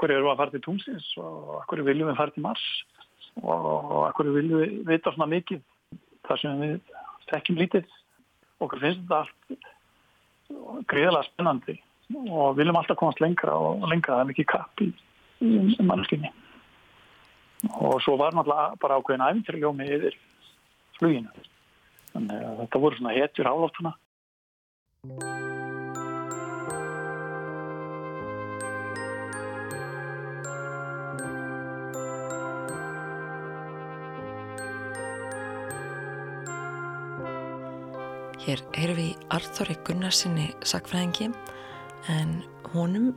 [0.00, 2.62] akkur eru að fara til tungsins og akkur viljum við fara til Mars
[3.44, 5.60] og akkur viljum við vita svona mikið
[6.24, 6.94] þar sem við
[7.28, 7.84] tekjum lítið.
[8.64, 11.76] Okkur finnst þetta allt greiðilega spennandi
[12.32, 14.16] og viljum alltaf komast lengra og lengra.
[14.16, 14.88] Það er mikið kapp í,
[15.44, 16.32] í mannskinni
[17.76, 20.16] og svo var náttúrulega bara ákveðin æfintryljómi yfir
[20.96, 21.44] fluginu.
[22.14, 23.96] Þannig að þetta voru svona hetjur áloftuna
[38.40, 41.26] Hér heyrum við Arþóri Gunnarsinni sakfræðingi
[42.08, 42.38] en
[42.72, 43.10] honum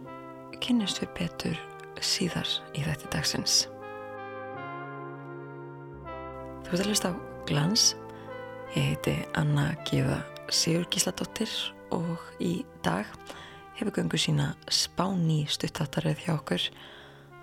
[0.60, 1.62] kynnist við betur
[2.04, 3.62] síðar í þetta dagsins.
[6.66, 7.86] Þú ert að hlusta á Glans.
[8.76, 10.20] Ég heiti Anna Gíða
[10.52, 11.56] Sigur Gísladóttir
[11.96, 13.08] og í dag
[13.78, 16.68] hefur göngu sína spáni stuttattaröð hjá okkur.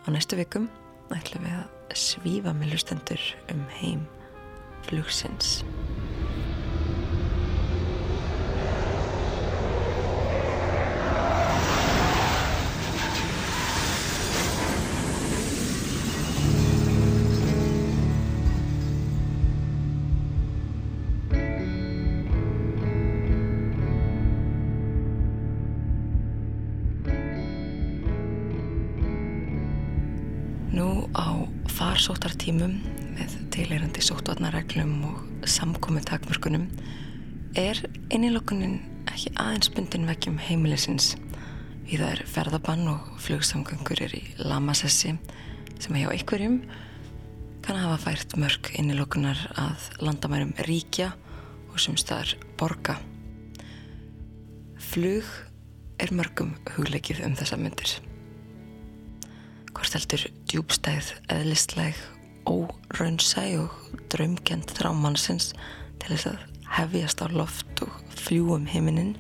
[0.05, 0.69] Á næstu vikum
[1.17, 4.05] ætlum við að svífa með lustendur um heim
[4.85, 5.63] flugsins.
[32.51, 32.81] Farsóttartímum
[33.15, 36.65] með tilherandi sóttvarnareglum og samkomi takmörkunum
[37.55, 37.79] er
[38.11, 41.15] innilokkunin ekki aðeins bundin vekkjum heimilisins.
[41.87, 45.15] Við það er ferðabann og flugsamgöngur er í lamasessi
[45.79, 46.61] sem hjá ykkurjum
[47.63, 51.13] kann að hafa fært mörg innilokkunar að landamærum ríkja
[51.71, 52.99] og sem staðar borga.
[54.91, 55.27] Flug
[56.03, 58.01] er mörgum hugleikið um þessa myndir
[59.71, 61.95] hvort heldur djúbstæð, eðlistleg,
[62.49, 65.53] óraunsæ og draumkend þrámannsins
[66.01, 66.45] til þess að
[66.77, 69.17] hefjast á loft og fljúum heiminin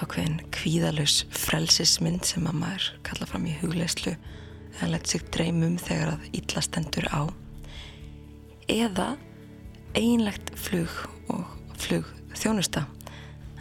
[0.00, 4.14] ákveðin kvíðalus frelsismynd sem að maður kalla fram í hugleislu
[4.78, 7.22] eða lett sig dreymum þegar að ítlastendur á.
[8.70, 9.14] Eða
[9.94, 10.90] einlegt flug
[11.30, 11.44] og
[11.78, 12.86] flug þjónusta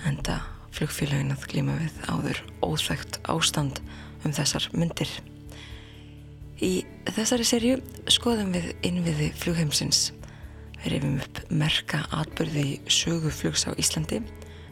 [0.09, 0.40] enda
[0.74, 3.84] flugfélagin að glíma við áður óþægt ástand
[4.24, 5.12] um þessar myndir
[6.63, 7.79] Í þessari serju
[8.12, 10.13] skoðum við innviði flugheimsins.
[10.78, 14.22] Við reyfum upp merka atbyrði í söguflugs á Íslandi,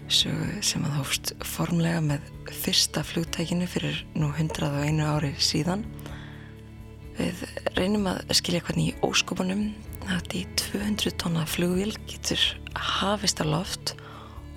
[0.07, 2.29] sögu sem að hófst formlega með
[2.61, 5.83] fyrsta flugtækinu fyrir nú 101 ári síðan.
[7.17, 7.43] Við
[7.75, 9.65] reynum að skilja hvernig í óskopunum
[10.11, 13.97] að í 200 tonna flugvíl getur hafist á loft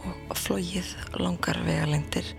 [0.05, 2.31] og flóið langar vegalengdir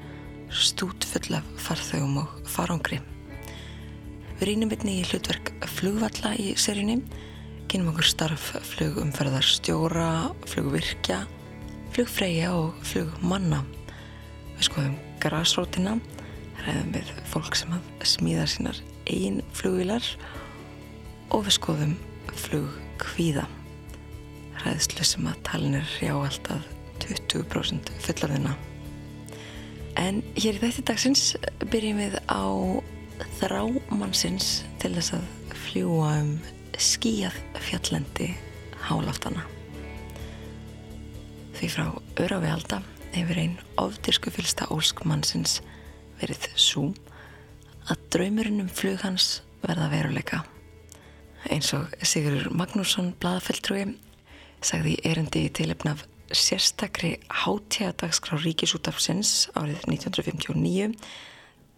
[0.56, 3.02] stút full af farþögum og farangri.
[4.36, 6.98] Við rínum einni í hlutverk flugvalla í seríunni,
[7.72, 10.08] kynum okkur starf flugumferðarstjóra,
[10.52, 11.22] flugvirkja,
[11.96, 13.62] flugfreyja og flugmanna.
[14.58, 15.94] Við skoðum grásrótina,
[16.66, 20.04] ræðum við fólk sem að smíða sínar einn flugvilar
[21.32, 21.94] og við skoðum
[22.46, 23.46] flugkvíða.
[24.66, 26.68] Ræðslu sem að talin er hjá alltaf
[27.06, 28.58] 20% fullarðina.
[29.96, 31.24] En hér í þetta dagsins
[31.72, 32.44] byrjum við á
[33.40, 33.62] þrá
[33.92, 35.26] mannsins til þess að
[35.66, 36.32] fljúa um
[36.80, 38.32] skíjað fjalllendi
[38.88, 39.46] hálaftana.
[41.56, 41.86] Því frá
[42.20, 42.82] Öravealda
[43.16, 45.62] hefur einn ofdirsku fylsta ósk mannsins
[46.20, 46.90] verið svo
[47.92, 50.42] að draumurinn um flug hans verða veruleika.
[51.52, 53.86] Eins og Sigurur Magnússon bladafelltrúi
[54.66, 60.96] sagði erindi í tilöfnaf sérstakri hátíðadagskrá Ríkisútafsins árið 1959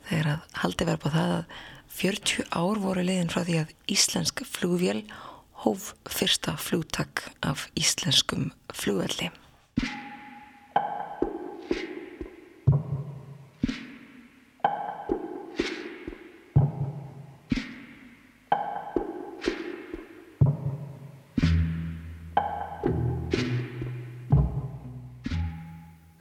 [0.08, 1.58] þegar að haldi verið på það að
[1.98, 5.02] 40 ár voru leiðin frá því að íslensk flugvél
[5.64, 9.32] hóf fyrsta flugtak af íslenskum flugvelli.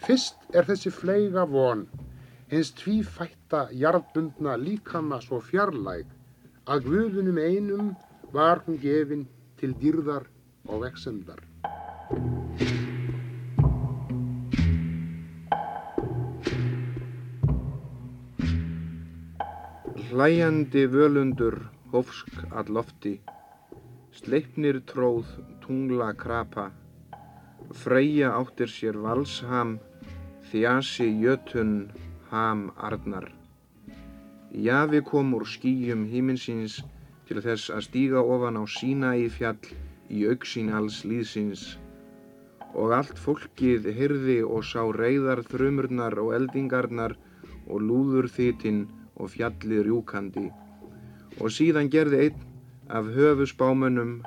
[0.06, 1.88] Fyrst er þessi fleiga von
[2.50, 6.06] hins tvífætta jarðbundna líkama svo fjarlæg
[6.70, 7.88] að Guðunum einum
[8.34, 9.26] var hún gefin
[9.58, 10.28] til dýrðar
[10.70, 11.42] og vexendar.
[20.06, 21.58] Hlæjandi völundur
[21.92, 23.14] hófsk að lofti,
[24.14, 25.28] sleipnir tróð
[25.64, 26.70] tungla krapa,
[27.74, 29.76] freyja áttir sér valsham,
[30.50, 31.72] þjasi jötun
[32.30, 33.30] ham arnar.
[34.66, 36.80] Jafi kom úr skýjum híminsins
[37.28, 39.70] til þess að stíga ofan á sína í fjall
[40.08, 41.64] í auksín alls líðsins.
[42.74, 47.16] Og allt fólkið hyrði og sá reyðar þrumurnar og eldingarnar
[47.66, 48.86] og lúður þitinn
[49.16, 50.46] og fjallið rjúkandi.
[51.40, 52.46] Og síðan gerði einn
[52.88, 54.20] af höfusbámönnum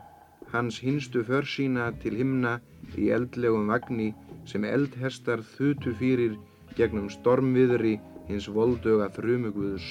[0.51, 2.59] hans hinstu försína til himna
[2.97, 4.11] í eldlegum vagni
[4.49, 6.37] sem eldhestar þutu fyrir
[6.77, 7.95] gegnum stormviðri
[8.29, 9.87] hins voldöga þrumuguðs.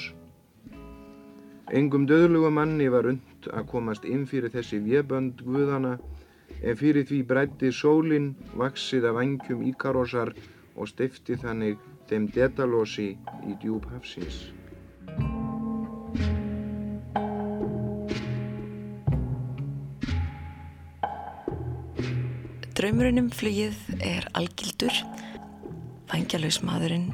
[1.74, 5.98] Engum döðluga manni var und að komast inn fyrir þessi vébönd guðana
[6.62, 10.32] en fyrir því brætti sólinn vaksið af vangjum íkarósar
[10.76, 11.76] og stifti þannig
[12.08, 13.10] þeim detalósi
[13.44, 14.48] í djúb hafsins.
[22.78, 24.94] Draumurinn um flugið er algildur.
[26.08, 27.10] Vangjalauðs maðurinn,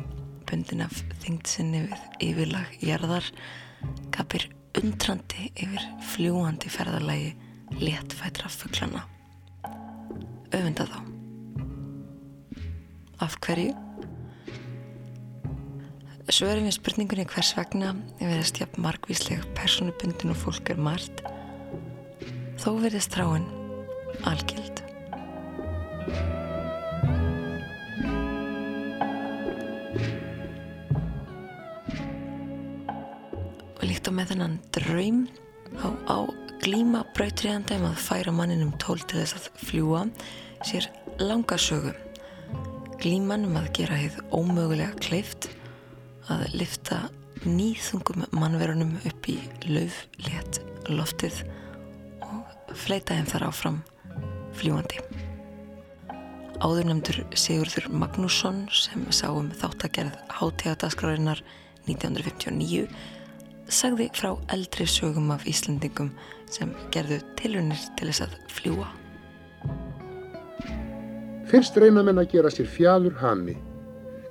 [0.46, 3.26] bundin af þingdsinni við yfirlag jarðar,
[4.14, 4.46] kapir
[4.78, 5.82] undrandi yfir
[6.12, 7.32] fljúandi ferðarlægi
[7.80, 9.02] léttfætra fugglana.
[10.54, 11.00] Öfunda þá.
[13.24, 13.74] Af hverju?
[16.30, 21.20] Svörum við spurningunni hvers vegna ef við erum stjafn margvísleg personubundin og fólk er margt,
[22.62, 23.50] þó verðist þráinn
[24.30, 24.80] algild.
[34.04, 35.20] Og líkt á með þennan draum
[35.80, 36.18] á, á
[36.60, 40.02] glíma brautriðandum að færa manninum tól til þess að fljúa
[40.64, 40.88] sér
[41.20, 41.94] langa sögu.
[43.00, 45.48] Glíman um að gera heið ómögulega kleift
[46.28, 47.08] að lifta
[47.44, 50.60] nýþungum mannverunum upp í lauflétt
[50.92, 51.40] loftið
[52.24, 53.80] og fleita þeim þar áfram
[54.54, 55.00] fljúandi
[56.60, 61.44] Áðurnemdur Sigurður Magnússon sem sá um þáttagerð hátíðadaskrárinnar
[61.88, 62.88] 1959
[63.68, 66.10] sagði frá eldri sögum af Íslandingum
[66.50, 68.88] sem gerðu tilunir til þess að fljúa.
[71.50, 73.56] Fyrst reyna menn að gera sér fjadur hami,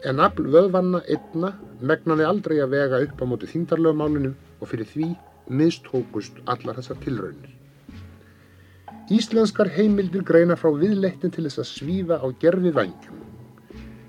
[0.03, 5.09] en afl vöðvanna einna megnaði aldrei að vega upp á móti þingdarlögmálinu og fyrir því
[5.49, 7.51] mistókust allar þessar tilraunir.
[9.11, 13.19] Íslenskar heimildir greina frá viðleittin til þess að svífa á gerfi vangjum.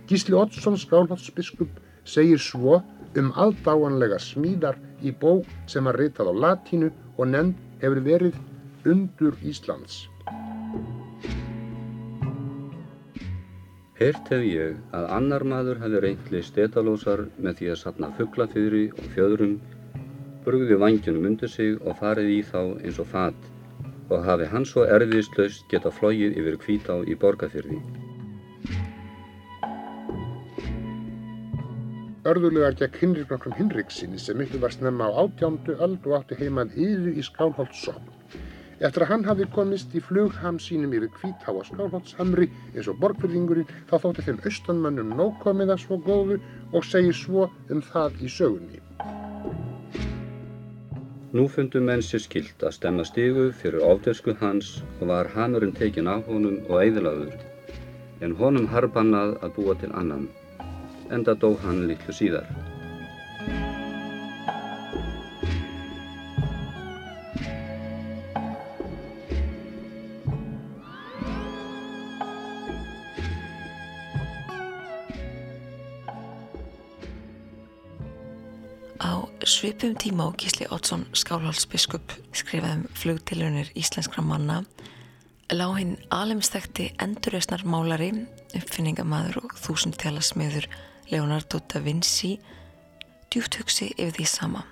[0.07, 2.81] Gísli Oddsson skálhaldsbiskup segir svo
[3.19, 8.43] um aðdáanlega smíðar í bók sem að ritað á latínu og nefnd hefur verið
[8.89, 10.05] Undur Íslands.
[14.01, 19.11] Hert hef ég að annar maður hefði reyndli stetalósar með því að sapna fugglafyrir og
[19.15, 19.55] fjöðrum,
[20.45, 23.51] brugði vangjunum undir sig og farið í þá eins og fat
[24.11, 27.79] og hafi hann svo erfiðslaust geta flóið yfir kvítá í borgarfyrði.
[32.25, 36.71] Örðulegar gekk Hinrik nokkrum Hinriksinni sem miklu var snemma á átjándu öld og átti heimað
[36.81, 38.13] yðu í Skálholtssopn.
[38.81, 43.93] Eftir að hann hafi komist í flugham sínum yfir kvítháa Skálholtshamri eins og borgfyrðingurinn þá
[44.07, 46.39] þótti þeim austanmönnum nókomiða svo góðu
[46.73, 48.81] og segir svo um það í sögunni.
[51.37, 56.09] Nú fundu menn sér skilt að stemma stigu fyrir ofdösku hans og var hamurinn tekin
[56.09, 57.37] af honum og eðlaður,
[58.25, 60.25] en honum harbannað að búa til annan,
[61.11, 62.49] enda dó hann litlu síðar.
[79.45, 84.63] Svipum tíma og Gísli Oddsson skálhalsbiskup skrifaðum flugtilunir íslenskra manna
[85.53, 88.11] lá hinn alemstekti endurreysnar málari,
[88.57, 90.67] uppfinningamaður og þúsundtjala smiður
[91.11, 92.39] Leonardo da Vinci
[93.31, 94.63] djúft hugsi yfir því sama.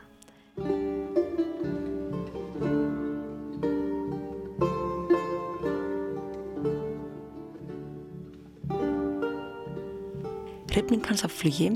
[10.72, 11.68] Hrifning hans af flugi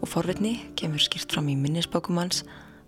[0.00, 2.42] og forvitni kemur skýrt fram í minnisbókum hans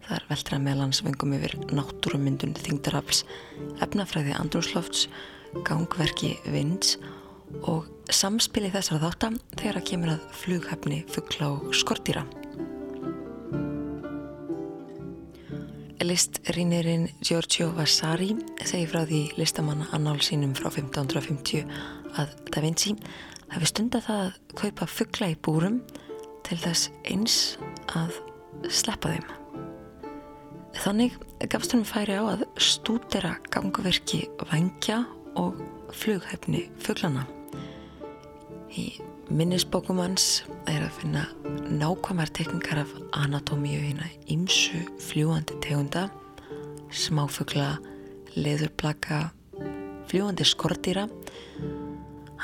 [0.07, 3.25] þar veltra meðlans vengum yfir náttúrumyndun þingdarafls,
[3.85, 5.09] efnafræði andrúslofts,
[5.69, 6.97] gangverki vinds
[7.63, 12.25] og samspili þessara þáttam þegar að kemur að flughefni, fuggla og skortýra.
[16.05, 21.65] Listrýnirinn Giorgio Vasari segir frá því listamanna annál sínum frá 1550
[22.21, 22.93] að Da Vinci
[23.55, 25.81] hafi stundað það að kaupa fuggla í búrum
[26.45, 27.39] til þess eins
[27.97, 28.19] að
[28.69, 29.31] sleppa þeim.
[30.75, 31.17] Þannig
[31.53, 35.05] gafst hann færi á að stúdera gangverki vangja
[35.41, 35.63] og
[35.95, 37.25] flughefni fugglana.
[38.75, 38.91] Í
[39.31, 41.25] minnisbókum hans er að finna
[41.71, 46.09] nákvæmar tekningar af anatómíu hérna ímsu fljúandi tegunda,
[46.91, 47.77] smáfugla,
[48.35, 49.29] leðurblaka,
[50.11, 51.07] fljúandi skortýra.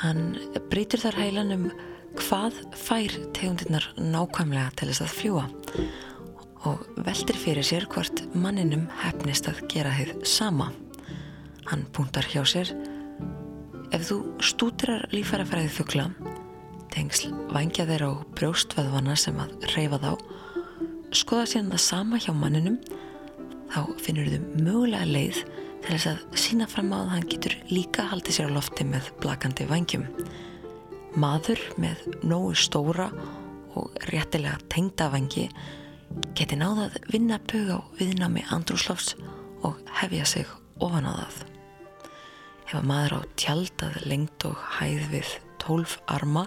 [0.01, 0.37] Hann
[0.71, 1.67] breytur þar heilan um
[2.19, 5.45] hvað fær tegundirnar nákvæmlega til þess að fljúa
[6.69, 10.71] og veldir fyrir sér hvort manninum hefnist að gera þið sama.
[11.69, 12.73] Hann punktar hjá sér
[13.91, 16.05] Ef þú stútirar lífærafæraðið fuggla,
[16.93, 20.11] tengsl vangja þeirra á brjóstvöðvana sem að reyfa þá,
[21.11, 22.77] skoða síðan það sama hjá manninum,
[23.73, 25.41] þá finnur þau mögulega leið
[25.83, 29.11] til þess að sína fram á að hann getur líka haldið sér á lofti með
[29.19, 30.07] blakandi vangjum.
[31.19, 33.09] Maður með nógu stóra
[33.75, 35.49] og réttilega tengda vangi
[36.37, 39.17] geti náðað vinna bög á viðnámi andrúslofs
[39.67, 40.47] og hefja sig
[40.79, 41.60] ofan á það.
[42.71, 46.45] Ef að maður á tjaldað lengt og hæð við tólf arma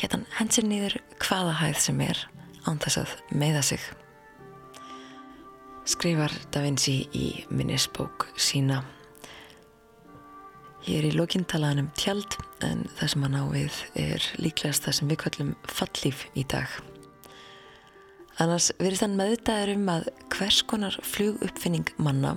[0.00, 2.22] geta hann hensir nýður hvaða hæð sem er
[2.66, 3.84] án þess að meiða sig.
[5.86, 8.80] Skrifar Da Vinci í minnisbók sína.
[10.88, 12.34] Ég er í lokintalaðan um tjald
[12.66, 16.66] en það sem hann á við er líklegast það sem við kallum fallíf í dag.
[18.42, 22.34] Annars verist hann meðutaður um að hvers konar fluguppfinning manna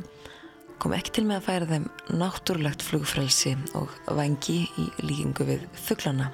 [0.80, 1.86] kom ekki til með að færa þeim
[2.22, 6.32] náttúrulegt flugfrelsi og vangi í líkingu við fugglana.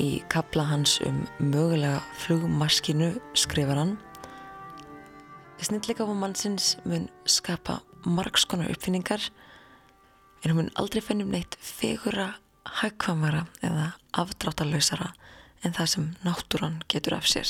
[0.00, 3.98] Í kapla hans um mögulega flugmaskinu skrifar hann
[5.62, 9.28] Snillleika á mannsins mun skapa margskonar uppfinningar
[10.42, 12.32] en hún mun aldrei fennum neitt fegura,
[12.80, 15.12] hægkvamara eða afdráttalösara
[15.62, 17.46] en það sem náttúran getur af sér.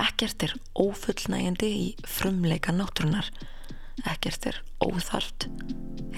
[0.00, 3.28] Ekkert er ófullnægjandi í frumleika náttúrunar
[4.06, 5.48] ekkert er óþart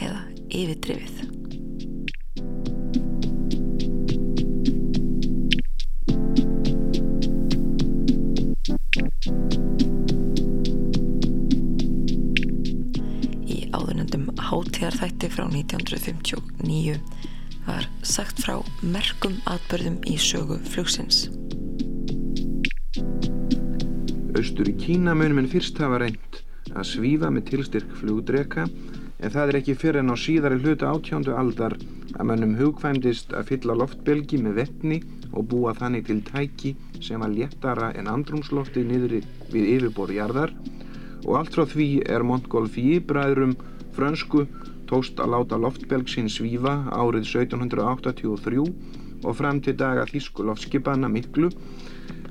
[0.00, 0.20] eða
[0.50, 1.20] yfirdrifið.
[13.50, 16.98] Í áðunendum hátíðarþætti frá 1959
[17.66, 21.28] var sagt frá merkum atbörðum í sögu flugsins.
[24.36, 26.39] Austur í Kína munum en fyrst hafa reynd
[26.74, 28.66] að svífa með tilstyrk flugdreka
[29.20, 31.76] en það er ekki fyrir en á síðari hlutu átjándu aldar
[32.16, 35.00] að mönnum hugkvæmdist að fylla loftbelgi með vettni
[35.30, 36.74] og búa þannig til tæki
[37.04, 39.20] sem var léttara en andrumslofti niður
[39.52, 40.54] við yfirborðjarðar
[41.26, 43.54] og allt frá því er Montgolfier bræðrum
[43.96, 44.46] frönsku
[44.90, 48.64] tóst að láta loftbelg sinn svífa árið 1783
[49.20, 51.50] og fram til daga þísku loftskipanna miklu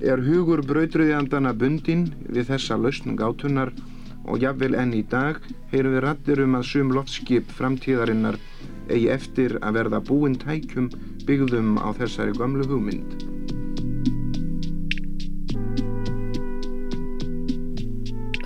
[0.01, 3.71] er hugur brautriðjandana bundin við þessa lausnum gátunar
[4.29, 5.39] og jafnvel enn í dag
[5.73, 8.37] heyrum við rattir um að sum loftskip framtíðarinnar
[8.89, 10.89] eigi eftir að verða búinn tækjum
[11.25, 13.25] byggðum á þessari gamlu hugmynd.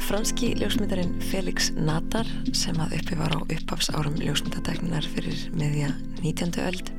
[0.03, 5.89] Franski ljósmyndarinn Felix Natar sem að uppi var á uppafsárum ljósmyndatekninar fyrir miðja
[6.21, 6.59] 19.
[6.67, 6.91] öld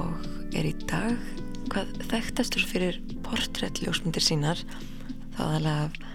[0.00, 1.18] og er í dag
[1.68, 4.62] hvað þekktastur fyrir portréttljósmyndir sínar
[5.36, 6.08] þá aðalega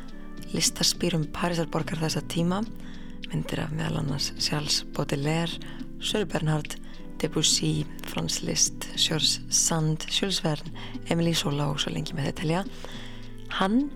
[0.53, 2.61] listarspýrum Parísarborgar þessa tíma
[3.31, 5.57] myndir af meðal annars Charles Baudelaire,
[6.03, 6.75] Söru Bernhard
[7.21, 10.71] Debussy, Frans Liszt Sjörs Sand, Jules Verne
[11.09, 12.63] Emily Sola og svo lengi með þetta telja.
[13.57, 13.87] Hann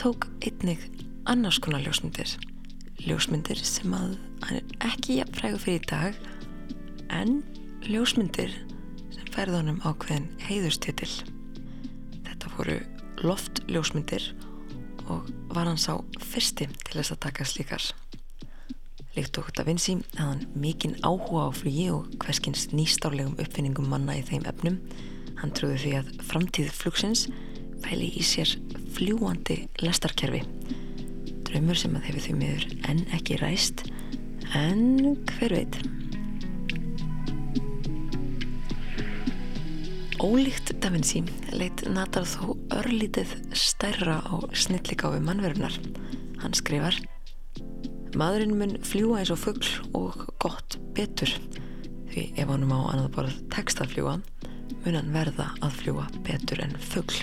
[0.00, 0.82] tók einnig
[1.28, 2.36] annars konar ljósmyndir.
[3.04, 4.16] Ljósmyndir sem að
[4.46, 6.20] hann er ekki jafnfrægu fyrir í dag
[7.12, 7.40] en
[7.88, 8.54] ljósmyndir
[9.12, 11.12] sem færði honum ákveðin heiðurstitill
[12.28, 12.78] þetta voru
[13.24, 14.30] loftljósmyndir
[15.10, 17.90] og var hann sá fyrsti til þess að taka slíkar.
[19.16, 24.14] Líkt og Da Vinci hafði hann mikinn áhuga á flugi og hverskins nýstárlegum uppfinningum manna
[24.20, 24.78] í þeim efnum.
[25.40, 27.26] Hann trúði því að framtíð flugsins
[27.82, 28.54] fæli í sér
[28.94, 30.44] fljúandi lestarkerfi.
[31.48, 33.88] Draumur sem að hefur því miður enn ekki ræst,
[34.54, 35.80] en hver veit?
[40.20, 41.22] Ólíkt Da Vinci
[41.56, 45.72] leitt Natar þó örlítið stærra á snilligáfi mannverunar.
[46.42, 46.98] Hann skrifar
[48.20, 51.32] Maðurinn mun fljúa eins og fuggl og gott betur
[52.10, 54.18] því ef hann má annað borð text að fljúa
[54.84, 57.22] mun hann verða að fljúa betur en fuggl.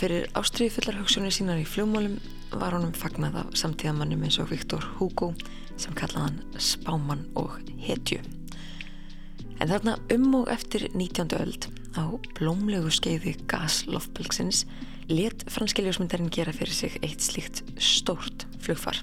[0.00, 2.18] Fyrir ástriði fullar hugsunni sínar í fljúmólum
[2.58, 5.30] var honum fagnað af samtíðamannum eins og Viktor Hugo
[5.78, 7.54] sem kallaði hann spáman og
[7.86, 8.18] hetju.
[9.56, 11.32] En þarna um og eftir 19.
[11.40, 12.04] öld á
[12.36, 14.66] blómlegu skeiði gasloftbelgsins
[15.08, 18.98] let franski ljósmyndarinn gera fyrir sig eitt slíkt stórt flugfar.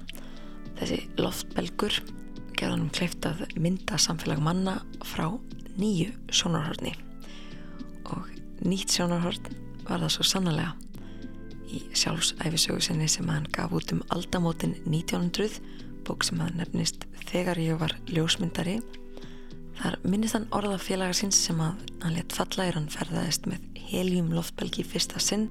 [0.78, 1.98] Þessi loftbelgur
[2.54, 5.26] gerða hann um kleift að mynda samfélag manna frá
[5.74, 6.94] nýju sjónarhörni
[8.14, 8.28] og
[8.62, 9.50] nýtt sjónarhort
[9.88, 10.74] var það svo sannlega.
[11.74, 15.58] Í sjálfsæfisögu sinni sem hann gaf út um aldamótin 1900,
[16.06, 18.76] bók sem að nefnist Þegar ég var ljósmyndari,
[19.80, 23.64] þar minnist hann orða félagar síns sem að hann let falla er hann ferðaðist með
[23.90, 25.48] helium loftbelgi fyrsta sinn.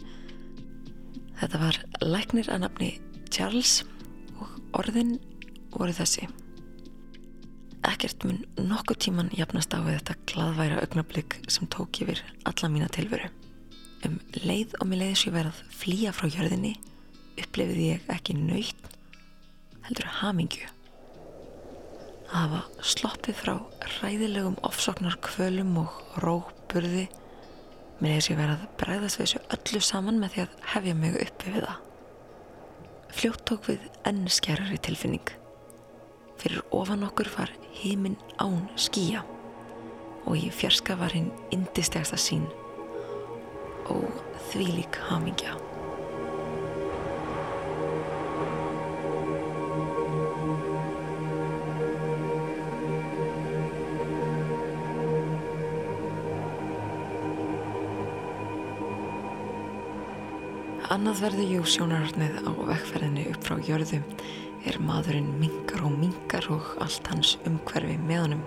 [1.39, 2.91] Þetta var læknir að nafni
[3.33, 3.81] Charles
[4.39, 5.17] og orðin
[5.73, 6.27] voru þessi.
[7.83, 12.87] Ekkert mun nokkuð tíman jafnast á við þetta gladværa augnablík sem tók yfir alla mína
[12.93, 13.27] tilveru.
[14.07, 16.73] Um leið og mér leiði svo verið að flýja frá jörðinni
[17.39, 18.89] upplifiði ég ekki nöytt
[19.87, 20.69] heldur hamingju.
[22.33, 23.53] Að hafa sloppið frá
[23.99, 27.05] ræðilegum ofsoknar kvölum og róburði
[27.99, 31.17] mér leiði svo verið að bræðast við þessu öllu saman með því að hefja mig
[31.21, 31.83] uppi við það.
[33.13, 35.33] Fljótt tók við ennskjærari tilfinning.
[36.41, 39.21] Fyrir ofan okkur var heiminn án skýja
[40.25, 42.49] og í fjerska var hinn indistegasta sín
[43.93, 44.09] og
[44.49, 45.53] þvílík hamingja.
[60.93, 63.97] Annað verður jú sjónararnið á vekkferðinni upp frá jörðu
[64.69, 68.43] er maðurinn mingar og mingar og allt hans umhverfi með honum.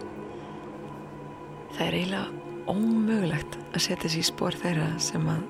[1.75, 5.43] Það er eiginlega ómögulegt að setja sér í spór þeirra sem að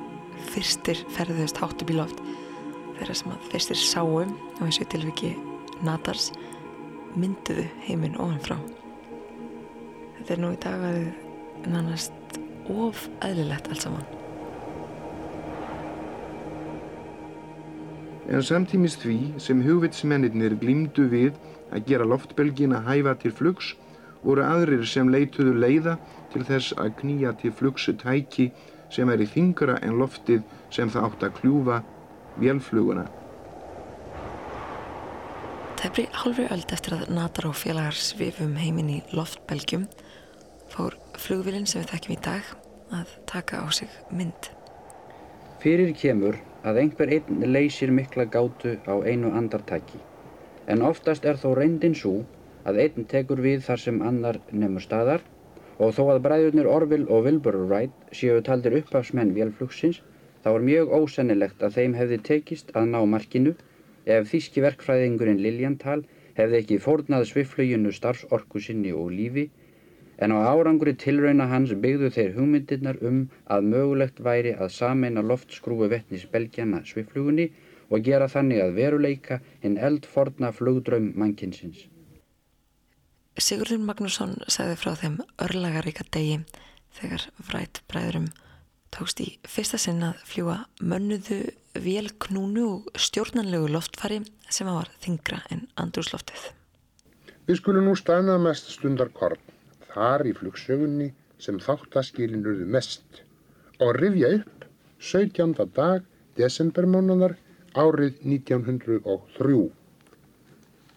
[0.55, 2.25] fyrstir ferðust hátt upp í loft
[2.97, 5.37] þeirra sem að fyrstir sáum og þessu tilviki
[5.85, 6.33] natars
[7.13, 8.57] mynduðu heiminn ofanfrá.
[10.17, 11.03] Þetta er nú í dag að
[11.69, 12.41] nánast
[12.73, 14.16] of eðlilegt allt saman.
[18.27, 21.37] En samtímis því sem hugvitsmennir glýmdu við
[21.75, 23.75] að gera loftbelgina hæfa til flugs
[24.25, 25.97] voru aðrir sem leituðu leiða
[26.33, 28.51] til þess að knýja til flugsu tæki
[28.91, 30.43] sem er í þingra en loftið
[30.75, 31.79] sem það átt að kljúfa
[32.41, 33.07] vélfluguna.
[35.77, 39.87] Tefri halvri öld eftir að Natar og félagar svifum heiminn í loftbelgjum
[40.73, 42.53] fór flugvilinn sem við þekkjum í dag
[42.97, 44.51] að taka á sig mynd.
[45.63, 50.01] Fyrir kemur að einhver einn leysir mikla gátu á einu andartæki.
[50.67, 52.17] En oftast er þó reyndin svo
[52.67, 55.23] að einn tekur við þar sem annar nefnur staðar
[55.79, 60.01] og þó að bræðurnir Orville og Wilbur Wright séu taldir uppafsmenn vélflugsins
[60.43, 63.55] þá er mjög ósennilegt að þeim hefði tekist að ná markinu
[64.17, 66.01] ef þíski verkfræðingurinn Liljantal
[66.37, 69.47] hefði ekki fórnað svifluginu starfsorku sinni og lífi
[70.19, 73.19] en á árangri tilrauna hans byggðu þeir hugmyndirnar um
[73.53, 77.51] að mögulegt væri að sameina loftskrúu vettnis belgjana sviflugunni
[77.91, 81.85] og gera þannig að veruleika hinn eldforna flugdraum mannkinsins.
[83.37, 86.41] Sigurður Magnússon segði frá þeim örlagaríka degi
[86.97, 88.31] þegar frætt bræðurum
[88.97, 91.43] tókst í fyrsta sinn að fljúa mönnuðu
[91.85, 96.49] vélknúnu og stjórnanlegu loftfari sem var þingra en andrúsloftið.
[97.47, 99.43] Við skulum nú staðna mest stundar korn
[99.97, 101.09] þar í flugsögunni
[101.45, 103.23] sem þáttaskilin urðu mest
[103.87, 104.69] og rifja upp
[105.11, 105.57] 17.
[105.77, 106.05] dag
[106.41, 107.37] desembermánanar
[107.77, 109.59] árið 1903.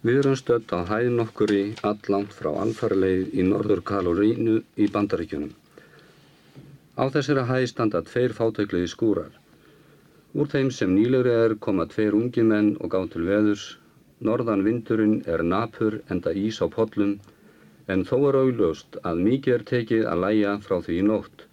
[0.07, 5.51] Við erum stödd á hæðin okkur í allangt frá alfarleið í norður Kalorínu í bandaríkjunum.
[6.99, 9.33] Á þessari hæð standa tveir fátækliði skúrar.
[10.35, 13.65] Úr þeim sem nýlegri er koma tveir ungi menn og gá til veðurs.
[14.23, 17.17] Norðan vindurinn er napur enda ís á podlum
[17.93, 21.45] En þó er augljóst að mikið er tekið að læja frá því í nótt,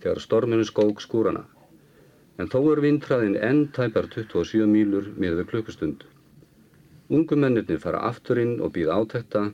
[0.00, 1.42] þegar storminu skók skúrana.
[2.40, 6.06] En þó er vindræðin enn tæpar 27 mílur með við klukkustund.
[7.12, 9.44] Ungumennirnir fara aftur inn og býða átækta,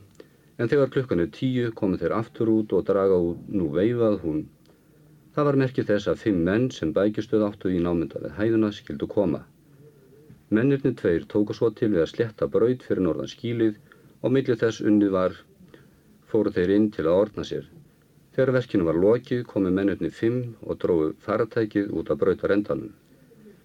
[0.57, 4.41] en þegar klukkan er tíu komu þeir aftur út og draga út nú veifað hún.
[5.35, 9.07] Það var merkið þess að fimm menn sem bækjustuð áttu í námynda við hæðuna skildu
[9.11, 9.43] koma.
[10.51, 13.77] Mennirnir tveir tóku svo til við að sletta braud fyrir norðan skílið
[14.21, 15.37] og millið þess unnið var
[16.31, 17.69] fóru þeir inn til að orna sér.
[18.35, 22.93] Þegar verkinu var lokið komu mennurni fimm og dróðu faratækið út að brauta rendanum.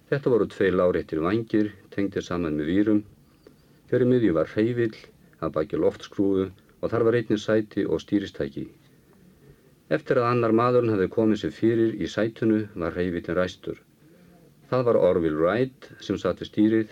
[0.09, 2.99] Þetta voru tvei láréttir vangir, tengtir saman með výrum.
[3.87, 4.97] Fyrir miðju var hreyvill,
[5.39, 6.49] að baki loftskrúfu
[6.81, 8.65] og þar var einnig sæti og stýristæki.
[9.97, 13.79] Eftir að annar maðurinn hefði komið sér fyrir í sætunu var hreyvillin ræstur.
[14.67, 16.89] Það var Orville Wright sem satt við stýrið.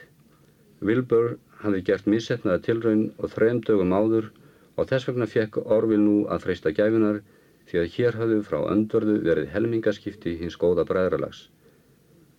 [0.80, 4.32] Wilbur hafði gert missetnaða tilraun og þrem dögum áður
[4.76, 7.22] og þess vegna fekk Orville nú að freysta gæfunar
[7.70, 11.46] því að hér hafðu frá öndverðu verið helmingaskipti hins góða bræðralags.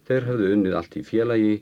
[0.07, 1.55] Þeir hafðu unnið allt í félagi,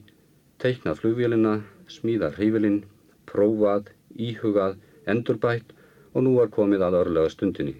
[0.61, 1.55] teiknað flugvélina,
[1.89, 2.83] smíðað hrífilinn,
[3.31, 3.89] prófað,
[4.29, 4.77] íhugað,
[5.09, 5.73] endurbætt
[6.13, 7.77] og nú var komið að örlega stundinni.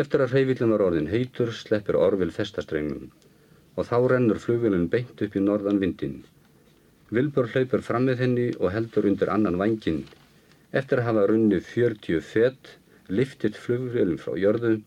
[0.00, 3.10] Eftir að hreyfillin var orðin heitur sleppir orvil festastreymum
[3.76, 6.18] og þá rennur flugvilin beint upp í norðan vindin.
[7.12, 10.02] Vilbur hlaupur fram með henni og heldur undir annan vangin.
[10.72, 12.68] Eftir að hafa runni 40 fett,
[13.12, 14.78] liftit flugvilin frá jörðu.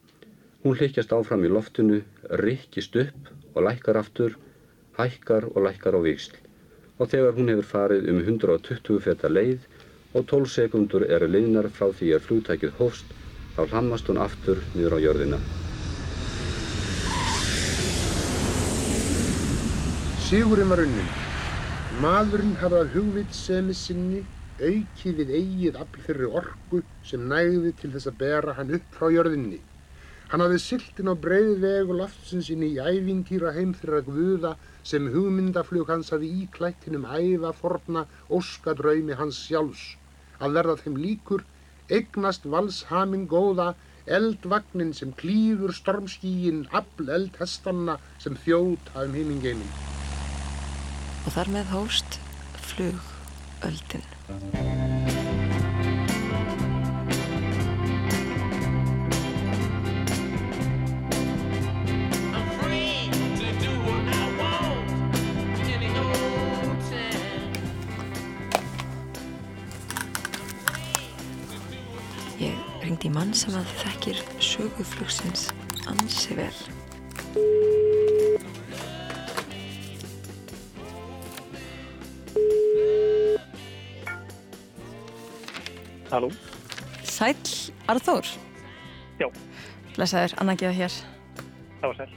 [0.64, 2.00] Hún hlykjast áfram í loftinu,
[2.42, 4.34] rikkist upp og lækkar aftur,
[4.98, 6.40] hækkar og lækkar á viksl.
[6.98, 9.68] Og þegar hún hefur farið um 120 fetta leið
[10.18, 13.06] og 12 sekundur eru leiðnar frá því að flugtækið hófst,
[13.54, 15.42] þá hlammast hún aftur niður á jörðina.
[20.26, 21.14] Sigurinn var unnin.
[22.02, 24.24] Maðurinn hafði að hugvitsemi sinni
[24.60, 29.10] aukið við eigið afl þeirri orku sem nægði til þess að bera hann upp frá
[29.14, 29.60] jörðinni.
[30.32, 35.90] Hann hafði siltin á breið vegu loftsins inn í ævintýra heim þeirra guða sem hugmyndaflug
[35.94, 39.96] hans hafði íklætt hinn um æða forna óskadraumi hans sjálfs.
[40.42, 41.46] Að verða þeim líkur,
[41.90, 43.74] eignast valshaminn góða,
[44.06, 49.70] eldvagnin sem klýfur stormskíin, afl eldhestanna sem þjóta um heimingeinum
[51.26, 52.20] og þar með hóst
[53.66, 54.04] flugöldin.
[72.38, 75.50] Ég ringdi í mann sem að þekkir söguflugsins
[75.90, 77.95] ansi vel.
[86.12, 86.30] Halló?
[87.04, 87.36] Sæl,
[87.88, 88.28] Arþór.
[89.20, 89.30] Já.
[89.98, 90.98] Lesaður, Anna Gíða hér.
[91.82, 92.10] Það var sæl.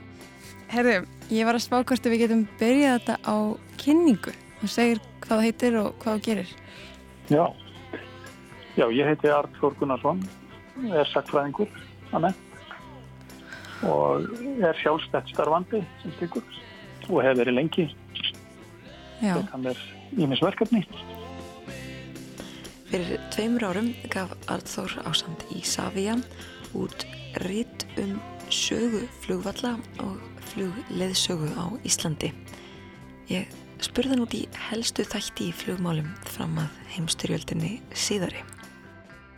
[0.68, 0.96] Herðu,
[1.32, 3.36] ég var að spá hvort við getum byrjað þetta á
[3.80, 4.34] kynningu.
[4.58, 6.52] Þú segir hvað það heitir og hvað það gerir.
[7.28, 7.44] Já.
[8.78, 10.20] Já, ég heiti Artur Gunnarsson,
[10.94, 11.70] er sakfræðingur
[12.12, 12.44] að menn
[13.86, 14.24] og
[14.66, 16.42] er sjálfstætt starfandi sem styggur
[17.08, 17.86] og hefur verið lengi.
[19.22, 19.34] Já.
[19.38, 19.82] Þetta er
[20.18, 20.82] ímisverkefni.
[22.88, 26.14] Fyrir tveimur árum gaf Arþór ásand í Savia
[26.72, 27.02] út
[27.42, 28.14] ritt um
[28.48, 32.30] sögu flugvalla og flugleðsögu á Íslandi.
[33.28, 33.52] Ég
[33.84, 38.40] spurði hann út í helstu þætti í flugmálum fram að heimstyrjöldinni síðari.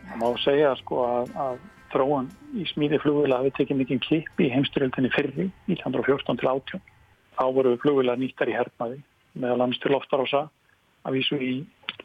[0.07, 1.59] Það má segja sko að, að
[1.91, 6.87] þróan í smíði flugvila hafi tekið mikið klipp í heimstyrjöldinni fyrri 1914 til 18.
[7.35, 9.03] Þá voru flugvila nýttar í hernaði
[9.35, 10.45] meðal annars til loftarása
[11.03, 11.53] að vísu í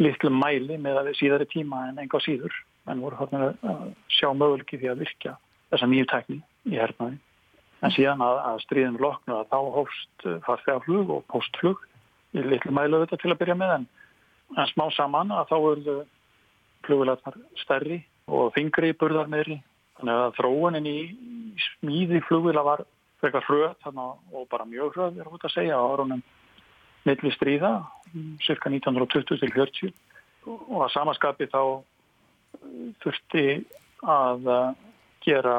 [0.02, 2.54] litlu mæli með að við síðari tíma en enga síður
[2.90, 5.37] en voru hann að sjá möguleiki því að virkja
[5.70, 7.18] þessa nýju tækni í hernaði.
[7.85, 11.82] En síðan að, að stríðin loknu að þá hófst farþegaflug og postflug
[12.37, 13.87] í litlu mælu þetta til að byrja með en,
[14.56, 15.96] en smá saman að þá verðu
[16.87, 19.59] flugvilarnar stærri og þingri burðar meðri.
[19.96, 20.98] Þannig að þróunin í
[21.66, 22.85] smíði flugvila var
[23.22, 26.22] frekar hröð og bara mjög hröð er hótt að segja á árunum
[27.06, 27.87] milli stríða,
[28.44, 29.92] cirka 1920 til 40
[30.46, 31.61] og að samaskapi þá
[33.02, 33.46] þurfti
[34.07, 34.48] að
[35.26, 35.57] gera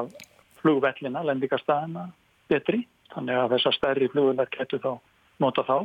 [0.61, 2.07] flugvellina, lendikastæðina
[2.49, 2.81] betri,
[3.13, 4.91] þannig að þessar stærri flugvellar getur þá
[5.43, 5.77] nota þá.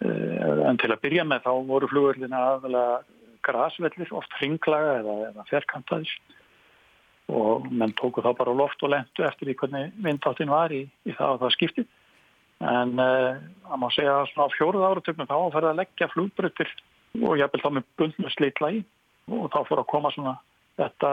[0.00, 3.00] En til að byrja með þá voru flugvellina aðalega
[3.44, 6.12] grasvellir, oft hringlaga eða, eða fjerkantaðis
[7.30, 11.14] og menn tóku þá bara loft og lendu eftir því hvernig vindáttin var í, í
[11.14, 11.88] það og það skiptið
[12.60, 13.18] en það
[13.72, 16.72] uh, má segja að svona á fjóruð áratögnum þá færði að leggja flugbruttir
[17.20, 18.82] og jáfnvel þá með bundnu slitlægi
[19.30, 20.34] og þá fór að koma svona
[20.80, 21.12] þetta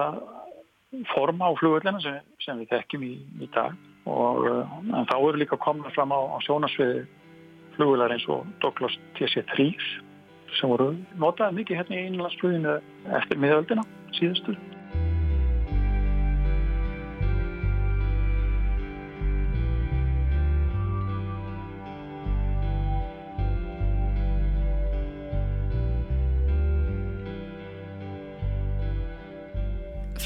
[1.14, 3.76] form á flugvöldina sem, sem við þekkjum í, í dag.
[4.08, 7.06] Og uh, en þá eru líka komið fram á, á sjónasviði
[7.78, 9.70] flugvöldar eins og Douglas TC-3
[10.58, 12.78] sem voru notaði mikið hérna í innlandsfluginu
[13.20, 13.84] eftir miðöldina
[14.18, 14.56] síðustu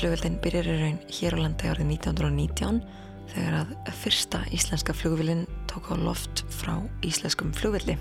[0.02, 2.78] Flugveldin byrjar í raun hér á landi árið 1919
[3.30, 6.72] þegar að fyrsta íslenska flugvillin tók á loft frá
[7.06, 8.00] íslenskum flugvilli.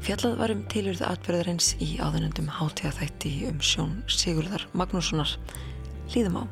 [0.00, 5.36] Fjallað var um tilurð atbyrðarins í áðunendum hátíðaþætti um sjón Sigurðar Magnússonar.
[6.14, 6.44] Líðum á.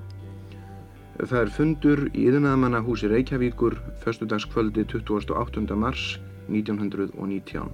[1.16, 5.64] Það er fundur í yðnaðamanna húsi Reykjavíkur förstudagskvöldi 28.
[5.80, 6.18] mars
[6.52, 7.72] 1919.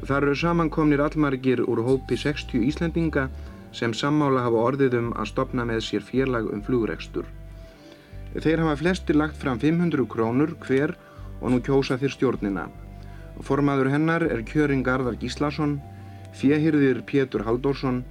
[0.00, 3.28] Það eru samankomnir allmargir úr hópi 60 Íslendinga
[3.72, 7.26] sem sammála hafa orðið um að stopna með sér félag um flugrekstur.
[8.34, 10.94] Þeir hafa flestir lagt fram 500 krónur hver
[11.40, 12.68] og nú kjósa þér stjórnina.
[13.40, 15.78] Formaður hennar er Kjöring Garðar Gíslason,
[16.36, 18.02] fjehirðir Pétur Halldórsson,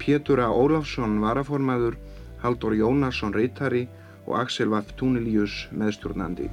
[0.00, 0.50] Pétur A.
[0.50, 1.96] Ólafsson varaformaður,
[2.42, 3.86] Halldór Jónasson reytari
[4.26, 6.50] og Axel Vaff Túnilíus meðstjórnandi.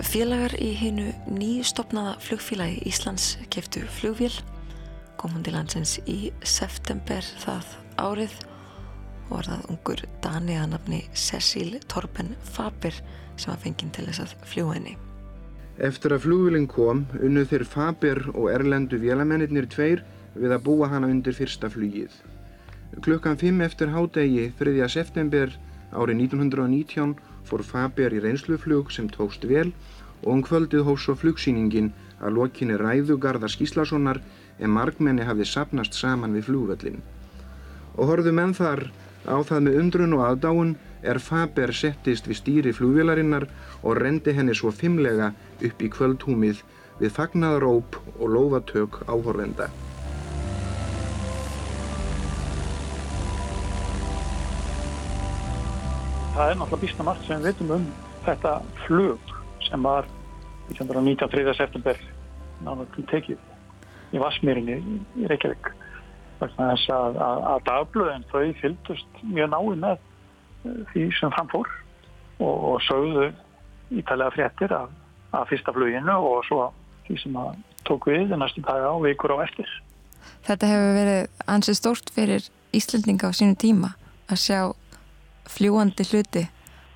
[0.00, 4.32] Félagar í hinnu nýstopnaða flugfélagi Íslands keftu flugvél,
[5.22, 7.68] komum til landsins í september það
[8.02, 8.34] árið
[9.28, 12.96] og var það ungur Dani að nafni Cecil Torben Faber
[13.36, 14.96] sem var fenginn til þess að fljúa henni.
[15.82, 20.02] Eftir að flugvélinn kom unnu þeir Faber og erlendu vélamennir tveir
[20.34, 22.12] við að búa hana undir fyrsta flugið.
[23.00, 24.88] Klukkan 5 eftir hádegi 3.
[24.90, 25.54] september
[25.92, 27.16] árið 1919
[27.48, 29.70] fór Faber í reynsluflug sem tókst vel
[30.22, 34.20] og um kvöldið hófs svo flugsýningin að lokinni ræðu Garðar Skíslasonar
[34.62, 37.02] en margmenni hafði sapnast saman við flugvöllin.
[37.98, 38.86] Og horfðu menn þar
[39.26, 43.48] á það með undrun og aðdáun er Faber settist við stýri flugvélarinnar
[43.82, 46.62] og rendi henni svo fimmlega upp í kvöldhúmið
[47.02, 49.70] við fagnaðaróp og lófatök áhorvenda.
[56.32, 57.82] það er náttúrulega býsta margt sem við veitum um
[58.24, 58.52] þetta
[58.86, 59.32] flug
[59.66, 60.06] sem var
[60.72, 61.52] 1919.
[61.58, 61.98] september
[62.64, 63.51] náttúrulega tekið
[64.12, 64.78] í Vasmýrinni
[65.18, 65.70] í Reykjavík
[66.42, 71.70] vegna þess að, að, að dagblöðin þau fylgdust mjög náið með eh, því sem framfór
[72.42, 73.30] og, og sögðu
[73.92, 74.92] ítalega fréttir af,
[75.36, 76.68] af fyrsta fluginu og svo
[77.06, 77.56] því sem að
[77.88, 79.68] tók við næstu daga og vikur á eftir.
[80.46, 83.94] Þetta hefur verið ansið stórt fyrir Íslandinga á sínu tíma
[84.30, 84.60] að sjá
[85.50, 86.46] fljúandi hluti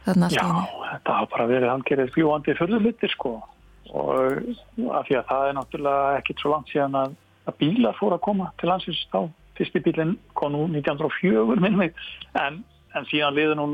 [0.06, 0.46] þarna alltaf?
[0.46, 3.55] Já, þetta hafa bara verið hangerið fljúandi förðulutir sko og
[3.94, 8.24] af því að það er náttúrulega ekkit svo langt síðan að, að bílar fór að
[8.26, 9.20] koma til landsins þá.
[9.56, 11.94] Fyrsti bílinn kom nú 1904 minnum mig
[12.36, 12.60] en,
[12.92, 13.68] en síðan liði nú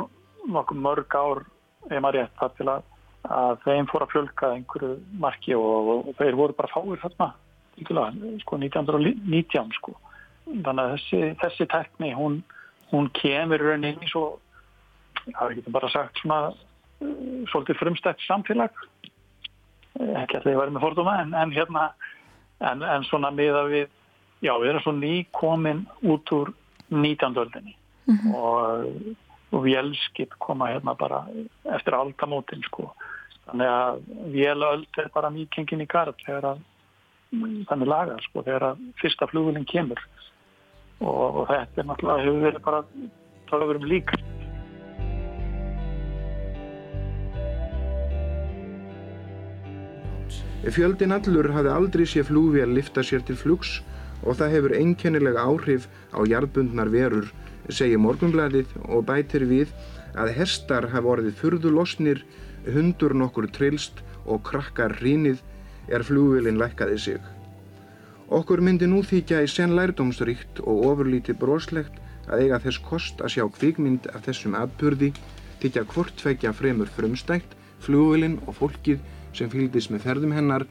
[0.52, 1.42] nokkuð mörg ár
[1.88, 2.84] ef maður rétt þar til að,
[3.38, 4.92] að þeim fór að fjölka einhverju
[5.24, 7.32] marki og, og, og þeir voru bara fáir þarna
[8.42, 9.96] sko 1919 sko.
[10.46, 12.40] Þannig að þessi, þessi tekni hún,
[12.92, 14.26] hún kemur rauninni í svo
[15.30, 18.84] það er ekki bara sagt svona uh, svolítið frumstætt samfélag
[20.00, 21.84] ekki að það verði með fordóma en, en hérna
[22.62, 23.88] en, en svona miða við
[24.42, 26.52] já við erum svo nýkomin út úr
[26.90, 27.36] 19.
[27.44, 27.76] öldinni
[28.06, 28.34] mm -hmm.
[28.34, 29.16] og,
[29.52, 31.26] og vélskip koma hérna bara
[31.64, 32.92] eftir aldamótin sko
[33.46, 34.00] þannig að
[34.32, 36.58] vélöld er bara mýkengin í garð þegar að
[37.68, 40.00] þannig lagar sko þegar að fyrsta flugulinn kemur
[41.00, 42.84] og, og þetta er náttúrulega hefur verið bara
[43.50, 44.18] tala um líka
[50.62, 53.80] Fjöldin allur hafði aldrei sé flúvél lifta sér til flugs
[54.22, 57.26] og það hefur einkennilega áhrif á jarðbundnar verur,
[57.66, 59.72] segir Morgunblæðið og bætir við
[60.14, 62.22] að herstar hafi orðið fyrðu losnir,
[62.62, 65.42] hundur nokkur trilst og krakkar hrínið
[65.90, 67.18] er flúvélinn lækkaði sig.
[68.30, 71.98] Okkur myndi nú þykja í sen lærdómsríkt og ofurlítið broslegt
[72.30, 75.10] að eiga þess kost að sjá kvikmynd af þessum atbyrði,
[75.58, 79.02] þykja hvort tvekja fremur frumstækt, flúvélinn og fólkið
[79.36, 80.66] sem fylgdist með ferðum hennar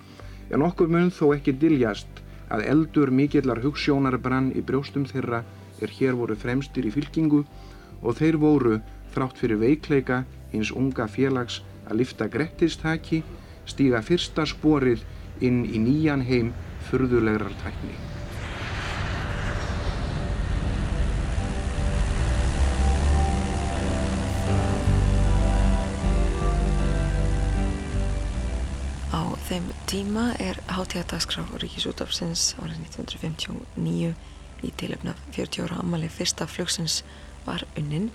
[0.52, 2.21] en okkur mun þó ekki diljast
[2.52, 5.43] að eldur mikillar hugssjónar brann í brjóstum þeirra
[5.82, 7.43] er hér voru fremstir í fylkingu
[8.02, 8.78] og þeir voru
[9.15, 13.24] þrátt fyrir veikleika hins unga félags að lifta grettistaki,
[13.65, 15.04] stíga fyrsta sporið
[15.41, 16.56] inn í nýjan heim
[16.89, 18.11] furðulegrar tækni.
[29.92, 34.12] Tíma er hátíðadagskrá Ríkisútafsins árið 1959
[34.64, 37.02] í tilöfna 40 ára ammali fyrsta flugsins
[37.44, 38.06] var unnin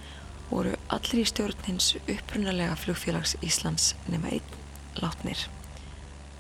[0.49, 4.55] voru allir í stjórnins upprunalega flugfélags Íslands nema einn
[5.03, 5.43] látnir.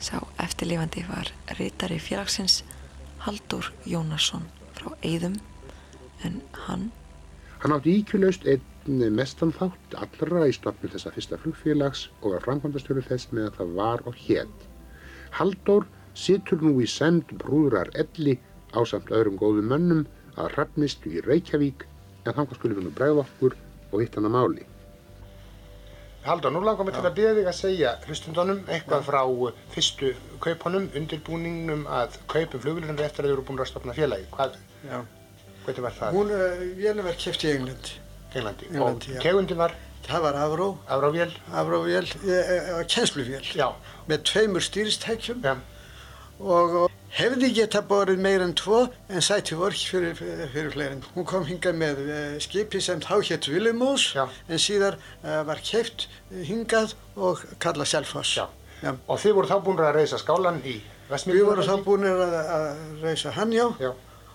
[0.00, 2.62] Sá eftirlifandi var reytari félagsins
[3.26, 4.46] Haldur Jónasson
[4.78, 5.36] frá Eidum
[6.24, 6.86] en hann
[7.60, 13.04] Hann átti íkjulaust einn mestan þátt allra í stofnum þessa fyrsta flugfélags og var framkvæmdastjóru
[13.10, 14.66] þess með að það var og hétt
[15.38, 15.86] Halldór
[16.16, 18.38] situr nú í send brúðrar elli
[18.72, 21.86] á samt öðrum góðum mönnum að hrafnistu í Reykjavík
[22.24, 23.56] en þannig skulum við nú bregða okkur
[23.92, 24.66] og hitt hann að máli.
[26.26, 29.20] Halldór, nú langar mér til að byrja þig að segja hlustundunum eitthvað frá
[29.74, 30.08] fyrstu
[30.42, 34.26] kaupunum, undirbúningnum að kaupum flugulunum eftir að þið eru búin að stopna félagi.
[34.32, 34.56] Hvað,
[35.62, 36.18] hvað var það?
[36.18, 37.92] Hún, uh, vélum var kæft í England.
[38.34, 38.70] Englandi.
[38.72, 39.76] Englandi og tegundin var?
[40.06, 40.70] Það var Avró.
[40.86, 41.32] Avróvél?
[41.50, 43.42] Avróvél, uh, kjensluvél.
[43.58, 43.72] Já
[44.10, 45.56] með tveimur stýristækjum ja.
[46.38, 46.76] og
[47.16, 51.04] hefði geta borið meir en tvo en sæti vork fyrir, fyrir, fyrir fleirin.
[51.14, 52.02] Hún kom hingað með
[52.44, 54.28] skipi sem þá hétt Vilumós ja.
[54.48, 58.36] en síðar var kæft hingað og kallað Selfoss.
[58.38, 58.94] Ja.
[59.08, 60.78] Og þið voru þá búin að reysa skálan í
[61.10, 61.40] Vestmílunum?
[61.40, 62.68] Við vorum þá búin að, að
[63.02, 63.68] reysa hann, já.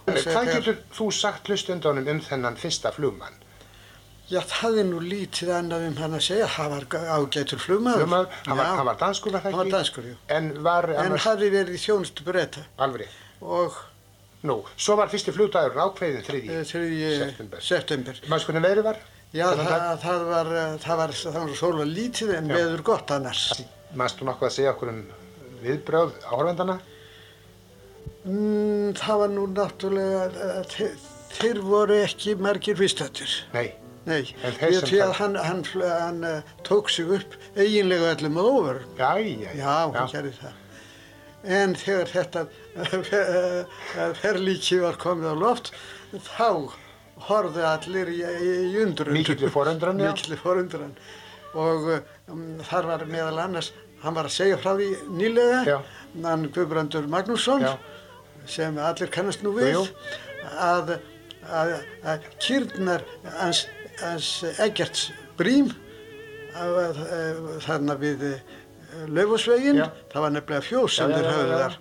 [0.01, 3.37] Hvað getur þú sagt hlustundunum um þennan fyrsta flugmann?
[4.31, 6.49] Já, það er nú lítið annað um hann að segja.
[6.53, 6.85] Það var
[7.17, 8.03] ágætur flugmaður.
[8.03, 9.57] Flugmaður, hann var, hann var danskur var það ekki?
[9.59, 10.17] Hann var danskur, já.
[10.37, 10.87] En var.
[11.03, 12.63] En hafi verið í þjónustu breyta.
[12.85, 13.17] Alveg.
[13.41, 13.79] Og...
[14.41, 16.61] Nú, svo var fyrsti flugdagurinn ákveðin 3.
[16.65, 17.61] september.
[17.61, 18.21] september.
[18.25, 19.01] Maður skoðin veðri var?
[19.31, 20.49] Já, það, það var,
[20.81, 23.43] það var, það var svolítið lítið en veður gott annars.
[23.93, 25.03] Maður stú nokkuð að segja okkur um
[25.61, 26.79] viðbröð áhörvendana?
[28.25, 30.49] Mm, það var nú náttúrulega,
[31.37, 33.37] þeir voru ekki margir viðstættir.
[33.53, 33.67] Nei.
[34.07, 38.79] Nei, ég því að hann, hann, hann uh, tók sig upp eiginlega öllum að ofur.
[38.97, 39.51] Já, já, já.
[39.59, 40.55] Já, hann gerði það.
[41.57, 42.45] En þegar þetta
[44.21, 45.71] ferlíki var komið á loft,
[46.33, 46.49] þá
[47.27, 49.13] horfðu allir í, í undrun.
[49.17, 50.09] Mikillir forundran, já.
[50.09, 50.95] Mikillir forundran.
[51.57, 51.87] Og
[52.31, 55.77] um, þar var meðal annars, hann var að segja frá því nýlega,
[56.23, 57.75] hann Guðbrandur Magnússon, já.
[58.49, 59.85] sem allir kannast nú við, jú.
[60.57, 60.95] að,
[61.45, 61.75] að,
[62.13, 63.05] að kýrnar
[63.37, 63.65] hans
[64.01, 65.09] hans Eggerts
[65.39, 65.71] Brím
[66.51, 68.41] þarna við eh,
[69.07, 69.79] Laufosveginn,
[70.11, 71.77] það var nefnilega fjós sem þeir höfðu þar.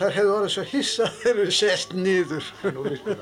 [0.00, 2.46] Þar hefðu orðið svo hissa þegar við sest nýður.
[2.64, 3.20] Nú við það.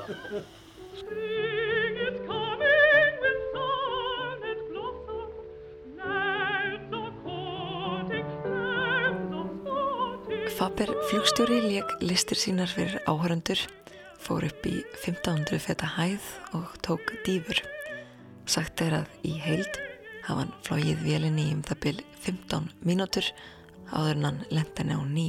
[10.59, 13.61] Faber flugstjóri leik listir sínar fyrir áhöröndur,
[14.19, 17.63] fór upp í 1500 feta hæð og tók dýfur.
[18.49, 19.75] Sagt er að í heild
[20.25, 23.27] hafa hann flóið vélinni í um það byl 15 mínútur
[23.91, 25.27] áður en hann lendi henni á ný.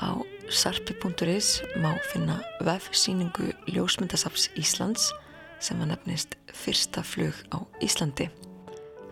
[0.00, 0.16] Á
[0.48, 1.50] sarpi.is
[1.84, 5.10] má finna vefsýningu Ljósmyndasaps Íslands
[5.60, 8.30] sem var nefnist fyrsta flug á Íslandi.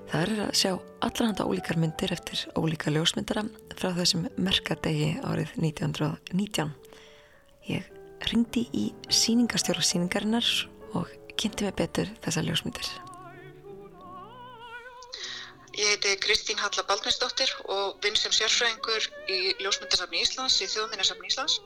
[0.09, 0.73] Það er að sjá
[1.05, 3.45] allranda ólíkar myndir eftir ólíka ljósmyndara
[3.77, 6.73] frá þessum merkadegi árið 1919.
[7.69, 10.47] Ég ringdi í síningastjóra síningarinnar
[10.99, 11.09] og
[11.41, 12.91] kynnti mig betur þessa ljósmyndir.
[15.81, 21.61] Ég heiti Kristín Halla Baldvinsdóttir og vinn sem sérfræðingur í Ljósmyndarsafni Íslands, í Þjóðminnarsafni Íslands.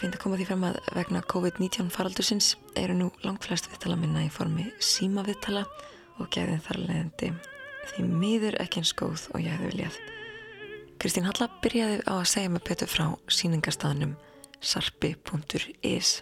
[0.00, 4.32] Fynd að koma því fram að vegna COVID-19 faraldursins eru nú langflest viðtala minna í
[4.32, 5.66] formi síma viðtala
[6.18, 7.30] og gæðin þar leðandi
[7.90, 10.00] því miður ekki eins góð og ég hefði viljað.
[11.00, 14.16] Kristín Halla byrjaði á að segja mig betur frá síningarstaðnum
[14.60, 16.20] sarpi.is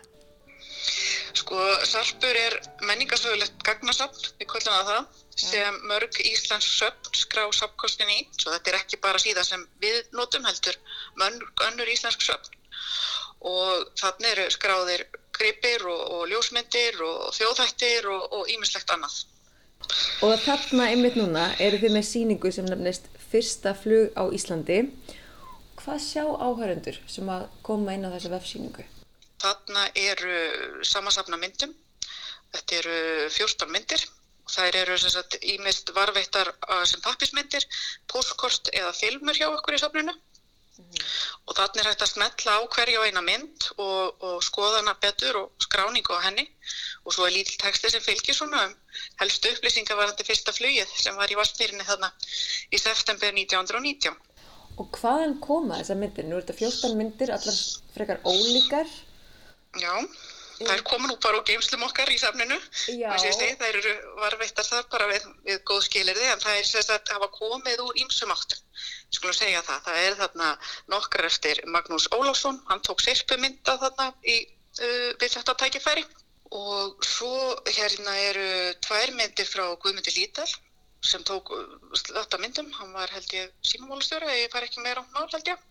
[1.38, 2.55] Sko, Sarpur er
[2.88, 8.72] menningarsögulegt gagnasafn, við kvöldum að það, sem mörg Íslands söfn skrá sapkostin í, svo þetta
[8.72, 10.79] er ekki bara síðan sem við notum heldur,
[11.20, 12.57] mörg önnur Íslensk söfn.
[13.48, 15.05] Og þannig eru skráðir
[15.37, 19.20] gripir og, og ljósmyndir og þjóðhættir og ímislegt annað.
[20.27, 24.81] Og þarna einmitt núna eru þið með síningu sem nefnist Fyrsta flug á Íslandi
[25.88, 28.85] hvað sjá áhöröndur sem að koma inn á þessu vefsýningu?
[29.40, 30.37] Þarna eru
[30.85, 31.72] samansafna myndum.
[32.53, 32.96] Þetta eru
[33.33, 34.05] 14 myndir.
[34.48, 34.96] Það eru
[35.55, 36.51] ímest varveittar
[36.88, 37.64] sem pappismyndir,
[38.09, 40.14] postkort eða filmur hjá okkur í safninu.
[40.79, 41.07] Mm -hmm.
[41.46, 45.37] Og þannig er hægt að smetla á hverju eina mynd og, og skoða hana betur
[45.40, 46.46] og skráningu á henni.
[47.05, 48.74] Og svo er lítill texti sem fylgir svona um
[49.20, 52.12] helstu upplýsingar varandi fyrsta flugið sem var í Vastmýrinni þarna
[52.72, 54.27] í september 1919.
[54.78, 56.26] Og hvaðan koma þessar myndir?
[56.28, 57.56] Nú er þetta 14 myndir, allar
[57.94, 58.90] frekar ólíkar.
[59.78, 59.94] Já,
[60.60, 62.58] það er komin út bara úr geimslum okkar í samninu.
[63.58, 67.30] Það eru varveittar þar bara við, við góð skilirði en það er þess að hafa
[67.34, 68.62] komið úr ímsum áttum.
[69.16, 69.82] Skulum segja það.
[69.88, 70.52] Það er þarna
[70.94, 74.38] nokkar eftir Magnús Ólásson, hann tók sirpumynda þarna í,
[74.78, 76.06] uh, við þetta tækifæri.
[76.54, 77.34] Og svo
[77.66, 78.48] hérna eru
[78.86, 80.48] tvær myndir frá Guðmundi Lítal
[81.04, 81.52] sem tók
[81.94, 85.62] þetta myndum, hann var held ég símamálustjóri, ég fær ekki meira á mál held ég.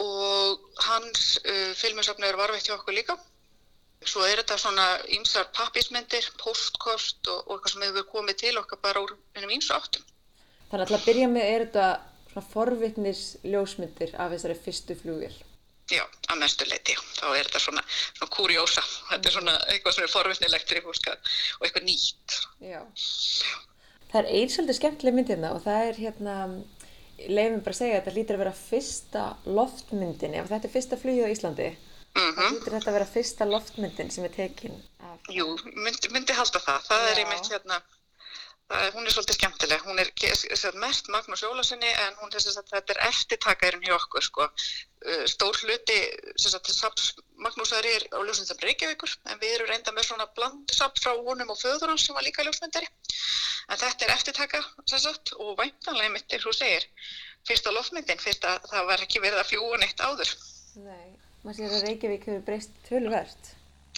[0.00, 3.18] Og hans uh, filmusafni er varveitt hjá okkur líka.
[4.04, 8.82] Svo er þetta svona ímsar pappismyndir, postkost og, og eitthvað sem hefur komið til okkar
[8.82, 10.04] bara úr einum ímsu áttum.
[10.72, 11.88] Þannig að að byrja með er þetta
[12.32, 15.36] svona forvittnis ljósmyndir af þessari fyrstu flugvél.
[15.92, 16.00] Já,
[16.32, 17.82] að mestu leiti, þá er þetta svona,
[18.16, 22.36] svona kurjósa, þetta er svona eitthvað sem er forvittnilegt og eitthvað nýtt.
[22.64, 22.80] Já
[24.14, 26.34] Það er einn svolítið skemmtileg myndina og það er hérna,
[27.18, 29.24] leiðum bara að segja að þetta lítir að vera fyrsta
[29.56, 32.36] loftmyndin, ef þetta er fyrsta flugið á Íslandi, mm -hmm.
[32.36, 35.18] þá lítir þetta að vera fyrsta loftmyndin sem er tekin af...
[35.34, 37.10] Jú, myndi, myndi halda það, það Já.
[37.10, 37.93] er einmitt hérna, það,
[38.94, 40.10] hún er svolítið skemmtileg, hún er
[40.82, 45.98] mest Magnús Jólasinni en hún, að þetta er eftirtakaðurinn hjá okkur sko, uh, stór hluti,
[47.44, 51.60] Magnúsar er á ljósmyndam Reykjavíkur en við erum reynda með svona blandsapp frá honum og
[51.60, 52.88] föður hans sem var líka ljósmyndari.
[53.68, 56.86] En þetta er eftirtaka sagt, og væntanlega mitt er þú segir
[57.48, 60.32] fyrsta lofmyndin, fyrst að það var ekki verið að fljúa neitt áður.
[60.84, 61.10] Nei,
[61.44, 63.50] Maður sér að Reykjavík hefur breyst tölverst.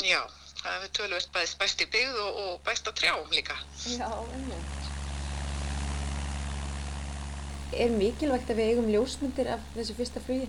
[0.03, 0.21] Já,
[0.61, 3.57] það hefur tölverst bæst, bæst í byggð og, og bæst á trjám líka.
[3.87, 4.63] Já, ennum.
[7.77, 10.49] Er mikilvægt að við eigum ljósmyndir af þessu fyrsta flugi?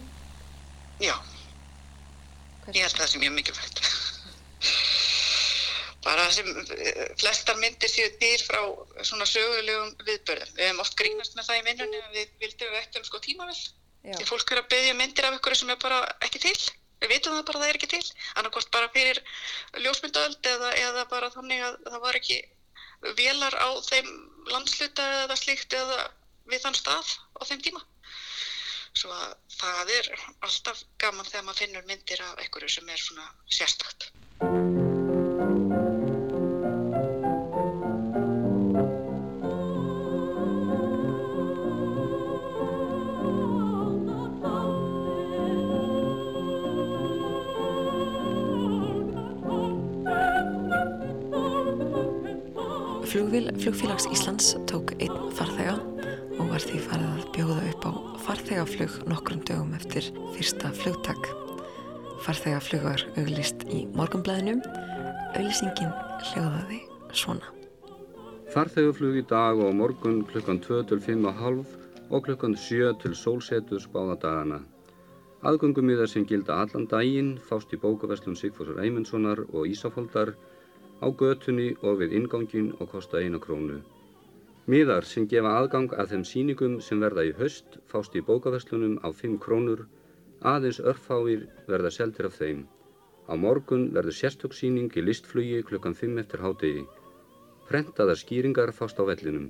[1.02, 1.16] Já,
[2.64, 2.76] Hvers?
[2.76, 3.82] ég held að það sé mjög mikilvægt.
[6.08, 6.48] Bara sem
[6.78, 8.62] eh, flestar myndir séu dýr frá
[9.04, 10.54] svona sögulegum viðbörðum.
[10.56, 13.20] Við hefum oft grínast með það í vinnunni að við vildum við eftir um sko
[13.26, 13.64] tímavill.
[14.08, 16.60] Því fólk er að byggja myndir af ykkur sem er bara ekki til.
[17.02, 18.06] Við vitum það bara að það er ekki til.
[18.42, 19.20] Annarkort bara fyrir
[19.86, 22.40] ljósmyndaöld eða, eða bara þannig að það var ekki
[23.20, 24.10] velar á þeim
[24.54, 26.00] landsluta eða slíkt eða
[26.50, 27.84] við þann stað á þeim tíma.
[28.98, 30.08] Svo að það er
[30.48, 33.28] alltaf gaman þegar maður finnur myndir af einhverju sem er svona
[33.60, 34.10] sérstakt.
[53.18, 55.74] Flugvél Flugfélags Íslands tók einn farþega
[56.38, 57.92] og var því farið að bjóða upp á
[58.26, 61.30] farþegaflug nokkrum dögum eftir fyrsta flugtak.
[62.22, 64.60] Farþegaflugar auglist í morgunblæðinu,
[65.34, 65.96] auglýsingin
[66.28, 66.78] hljóðaði
[67.10, 67.50] svona.
[68.54, 71.66] Farþegaflug í dag og morgun klukkan 2 til 5.30
[72.14, 74.60] og klukkan 7 til sólsetus báða dagana.
[75.42, 80.36] Aðgöngumíðar sem gilda allan daginn fást í bókaveslun Sigfúsar Eymundssonar og Ísafóldar
[81.04, 83.82] á götunni og við ingangin og kosta eina krónu.
[84.68, 89.10] Miðar sem gefa aðgang að þeim síningum sem verða í höst fást í bókaverslunum á
[89.20, 89.86] 5 krónur,
[90.54, 92.66] aðeins örfáir verða seldir af þeim.
[93.32, 96.84] Á morgun verður sérstökssíning í listflugi klukkan 5 eftir hádegi.
[97.70, 99.48] Prentaðar skýringar fást á vellinum.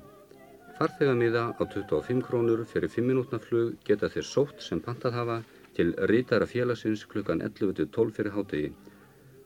[0.78, 5.38] Farþegamiða á 25 krónur fyrir 5 minútna flug geta þeir sótt sem pantað hafa
[5.78, 8.70] til rítara félagsins klukkan 11-12 fyrir hádegi.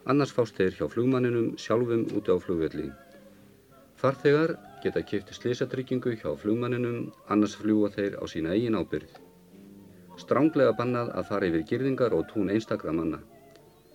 [0.10, 2.88] Annars fást þeir hjá flugmanninum sjálfum úti á flugvelli.
[4.02, 9.12] Farþegar geta kipti slisatryggingu hjá flugmanninum, annars fljúa þeir á sína eigin ábyrð.
[10.18, 13.22] Stránglega bannað að fara yfir girðingar og tún einstakra manna.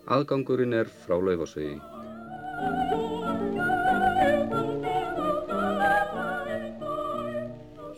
[0.07, 1.81] Aðgangurinn er frá laufásvegi.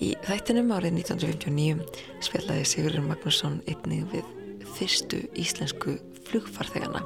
[0.01, 1.85] Í þættinum árið 1959
[2.25, 4.33] spjallaði Sigurður Magnússon einnig við
[4.79, 5.99] fyrstu íslensku
[6.31, 7.05] flugfarþegana.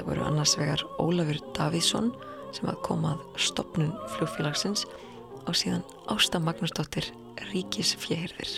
[0.00, 2.06] Þetta voru annars vegar Ólafur Davíðsson
[2.56, 4.86] sem að komað stopnun flugfélagsins
[5.44, 7.10] og síðan Ásta Magnúsdóttir
[7.50, 8.54] Ríkis fjehirðir.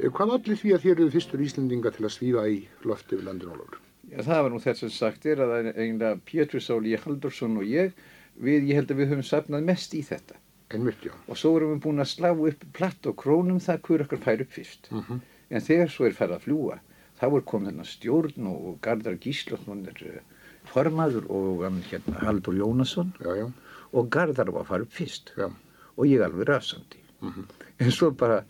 [0.00, 3.28] Eh, hvað allir því að þér eru fyrstur Íslendinga til að svífa í lofti við
[3.28, 3.78] landin Ólafur?
[4.10, 7.94] Já, það var nú þess að sagt er að eiginlega Pétur Sáli Haldursson og ég,
[8.34, 10.40] við, ég held að við höfum sapnað mest í þetta.
[10.74, 11.14] Einmitt, já.
[11.30, 14.42] Og svo erum við búin að slá upp platt og krónum það hver okkar fær
[14.42, 14.90] upp fyrst.
[14.90, 15.22] Uh -huh.
[15.54, 16.80] En þegar svo er færð að fljúa,
[17.20, 22.58] þá er komið þennan stjórn og Gardar Gíslotn er uh, formaður og um, hérna Haldur
[22.58, 23.46] Jónasson já, já.
[23.92, 25.34] og Gardar var upp fyrst.
[25.38, 25.50] Já.
[25.94, 27.02] Og ég alveg rasandi.
[27.22, 27.44] Uh -huh.
[27.78, 28.44] En svo bara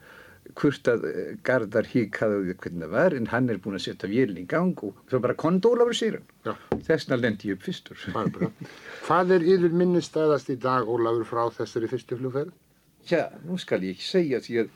[0.53, 1.05] hvort að
[1.47, 4.95] Gardar híkaði hvernig það var en hann er búin að setja vélni í gang og
[5.09, 7.97] svo bara kondólafur sér hann þessna lendi ég upp fyrstur
[9.07, 12.53] Hvað er yfir minnistæðast í dag Ólafur frá þessari fyrstu flugferð?
[13.09, 14.69] Já, nú skal ég ekki segja því að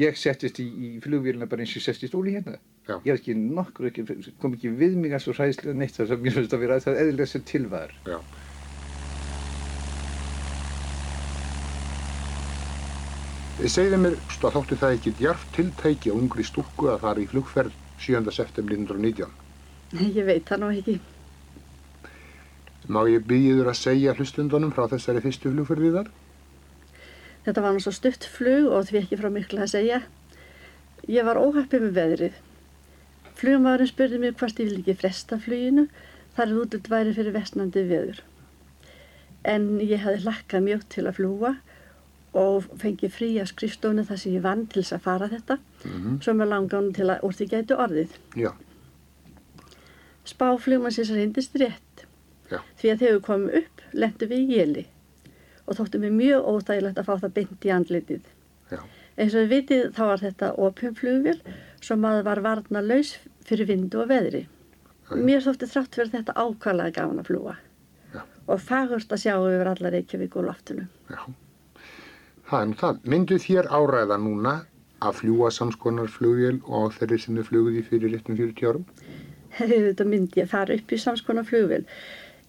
[0.00, 2.96] ég settist í, í flugvélina bara eins og settist óli hérna Já.
[3.04, 6.24] ég er ekki nokkur, ekki, kom ekki við mig að svo hræðslega neitt þess að
[6.24, 8.16] mér finnst að vera það eðlilega sem til var Já.
[13.70, 17.28] Segðu mér, stu að þóttu það ekki djarft tiltæki á ungri stúku að fara í
[17.30, 18.24] flugferð 7.
[18.34, 19.30] september 1919?
[19.92, 20.96] Nei, ég veit það nú ekki.
[22.90, 26.10] Má ég byggiður að segja hlustundunum frá þessari fyrstu flugferðið þar?
[27.46, 30.00] Þetta var svo stutt flug og því ekki frá miklu að segja.
[31.10, 32.40] Ég var óhappið með veðrið.
[33.42, 35.88] Flugumæðurinn spurði mér hvort ég vil ekki fresta fluginu
[36.36, 38.20] þar er útlut væri fyrir vestnandi veður.
[39.42, 41.56] En ég hafði hlakkað mjög til að fljúa
[42.38, 45.96] og fengi frí að skrifstofni þar sem ég vann til þess að fara þetta mm
[45.96, 46.22] -hmm.
[46.24, 48.14] sem er langánu til að því gætu orðið.
[48.36, 48.52] Já.
[50.24, 52.06] Spáflugmannsins reyndist rétt
[52.50, 52.58] Já.
[52.78, 54.86] því að þegar við komum upp lendum við í jeli
[55.66, 58.24] og þóttum við mjög óþægilegt að fá það beint í andlitið.
[58.70, 58.80] Já.
[59.16, 61.40] Eins og við vitið þá var þetta opjumflugvél
[61.80, 63.18] sem að var varna laus
[63.48, 64.42] fyrir vindu og veðri.
[65.10, 65.14] Já.
[65.18, 67.54] Mér þótti þrátt fyrir þetta ákvæmlega gafan að fljúa
[68.14, 68.20] Já.
[68.46, 70.86] og fagurst að sjá yfir alla Reykjavík og loftinu.
[71.10, 71.22] Já.
[72.48, 73.00] Það er nú það.
[73.12, 74.54] Myndu þér áræða núna
[75.02, 78.84] að fljúa samskonar flugvél og þeirri sem þau fluguði fyrir réttum 40 árum?
[79.58, 81.86] Þetta myndi ég fara upp í samskonar flugvél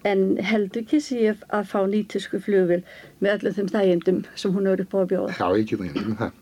[0.07, 2.81] en heldur ekki sé að fá nýtusku flugvél
[3.23, 5.35] með öllum þeim þægindum sem hún eru á að bjóða.
[5.39, 6.39] Já, ekki það um það.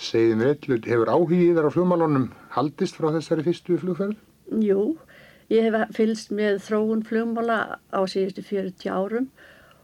[0.00, 4.16] Segðum við öllu, hefur áhugið þar á flugmálunum haldist frá þessari fyrstu flugferð?
[4.60, 4.94] Jú,
[5.52, 7.56] Ég hef fylgst með þróun flugmála
[7.92, 9.26] á síðustu 40 árum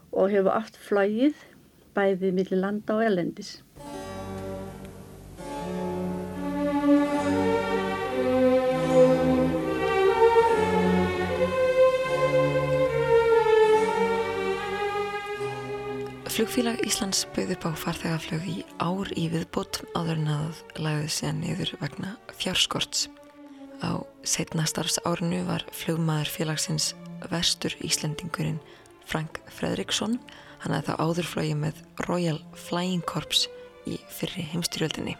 [0.09, 1.43] og hefur aft flagið
[1.93, 3.59] bæðið millir landa og elendis.
[16.31, 21.33] Flugfélag Íslands byggði upp á farþegaflög í ár í viðbót áður en að lagði sér
[21.35, 23.09] niður vegna fjárskorts.
[23.83, 26.93] Á setna starfsárinu var flugmaður félagsins
[27.33, 28.61] vestur Íslendingurinn
[29.03, 30.21] Frank Fredriksson.
[30.63, 33.49] Hann hefði þá áðurflögi með Royal Flying Corps
[33.83, 35.17] í fyrri heimstyrjöldinni.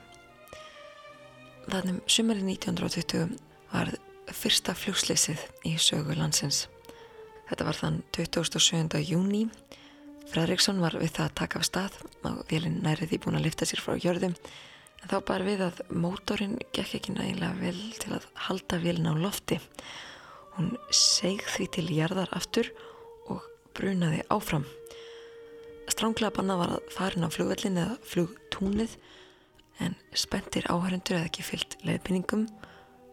[1.67, 3.35] Þannig sumarið 1920
[3.73, 3.91] var
[4.31, 6.69] fyrsta flugsleysið í sögu landsins.
[7.51, 9.03] Þetta var þann 27.
[9.11, 9.49] júni
[10.31, 11.95] Fredriksson var við það að taka af stað
[12.27, 14.35] og vélinn nærið því búin að lifta sér frá jörðum
[15.01, 19.15] en þá bara við að mótorinn gekk ekki nægilega vel til að halda vélinn á
[19.19, 19.57] lofti.
[20.55, 22.69] Hún seg því til jarðar aftur
[23.27, 23.43] og
[23.75, 24.63] brunaði áfram.
[25.91, 28.95] Stránglega banna var að farin á flugvellin eða flugtúnið
[29.83, 32.47] en spendir áhörundur eða ekki fyllt leðpinningum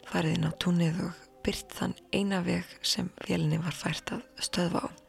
[0.06, 4.86] farið inn á túnið og byrt þann eina veg sem vélinni var fært að stöðva
[4.86, 5.07] á.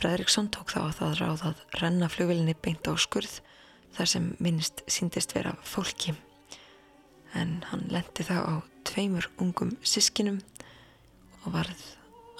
[0.00, 3.34] Fredriksson tók þá að það ráð að renna flugvelinni beint á skurð
[3.98, 6.14] þar sem minnst síndist vera fólki.
[7.36, 8.54] En hann lendi þá á
[8.88, 10.38] tveimur ungum sískinum
[11.44, 11.82] og varð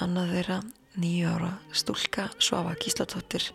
[0.01, 0.59] annað þeirra
[1.05, 3.51] nýju ára stúlka Svafa Gíslatóttir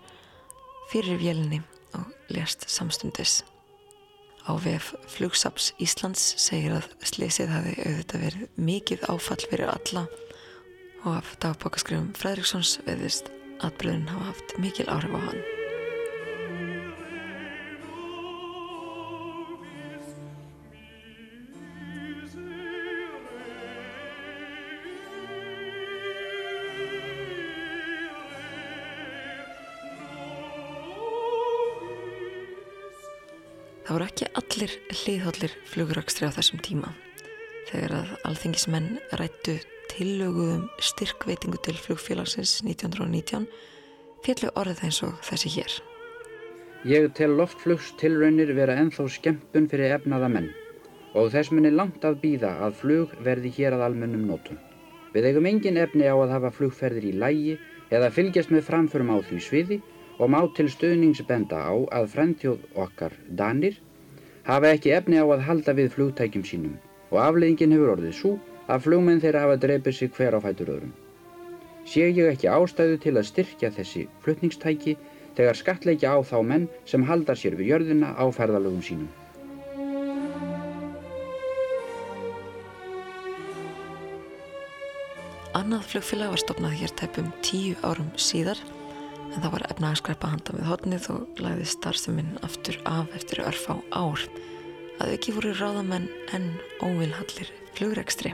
[0.92, 1.64] fyrir vélinni
[1.98, 3.40] og lést samstundis.
[4.46, 10.06] Á VF Flugsaps Íslands segir að slesið hafi auðvitað verið mikið áfall fyrir alla
[11.06, 13.34] og af dagbókaskrifum Fredrikssons veðist
[13.64, 15.44] atbyrðin hafa haft mikil áhrif á hann.
[33.86, 36.90] Það voru ekki allir hliðhóllir flugrakstri á þessum tíma.
[37.70, 39.60] Þegar að alþingismenn rættu
[39.92, 43.48] tillöguðum styrkveitingu til flugfélagsins 1919
[44.26, 45.76] fjallu orðið eins og þessi hér.
[46.86, 50.52] Ég tel loftflugs tilraunir vera enþá skemmtun fyrir efnaða menn
[51.16, 54.60] og þess minni langt að býða að flug verði hér að almennum nótum.
[55.16, 57.58] Við eigum engin efni á að hafa flugferðir í lægi
[57.90, 59.82] eða fylgjast með framförum á því sviði
[60.20, 63.80] og má til stöðningsbenda á að frendjóð okkar Danir
[64.48, 66.76] hafa ekki efni á að halda við flugtækjum sínum
[67.12, 68.34] og afleggingin hefur orðið svo
[68.68, 70.94] að flugmenn þeirra hafa drefið sig hver á fætur öðrum.
[71.86, 74.96] Sé ég ekki ástæðu til að styrkja þessi flutningstæki
[75.38, 79.12] þegar skatleikja á þá menn sem haldar sér við jörðina á ferðalögum sínum.
[85.56, 88.60] Annað flugfélag var stopnað hér tæpum tíu árum síðar
[89.36, 94.26] en það var efnaðarskrepa handa við hodnið og læði starfsuminn aftur af eftir örfá ár
[95.00, 96.50] að ekki voru ráðamenn en
[96.84, 98.34] óvilhallir flugrekstri.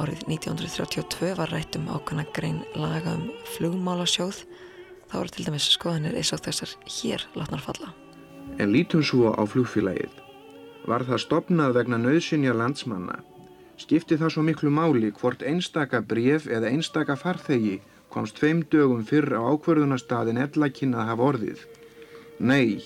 [0.00, 3.26] Árið 1932 var rætt um ákvæmna grein laga um
[3.56, 4.38] flugmálasjóð.
[5.10, 7.92] Þá eru til dæmis skoðanir eins og þessar hér látnar falla.
[8.58, 10.14] En lítum svo á flugfélagið.
[10.88, 13.20] Var það stopnað vegna nöðsynja landsmanna?
[13.76, 17.80] Skipti það svo miklu máli hvort einstaka bref eða einstaka farþegi
[18.12, 21.62] komst tveim dögum fyrr á ákverðunarstaðin ellakinn að hafa orðið?
[22.40, 22.80] Nei,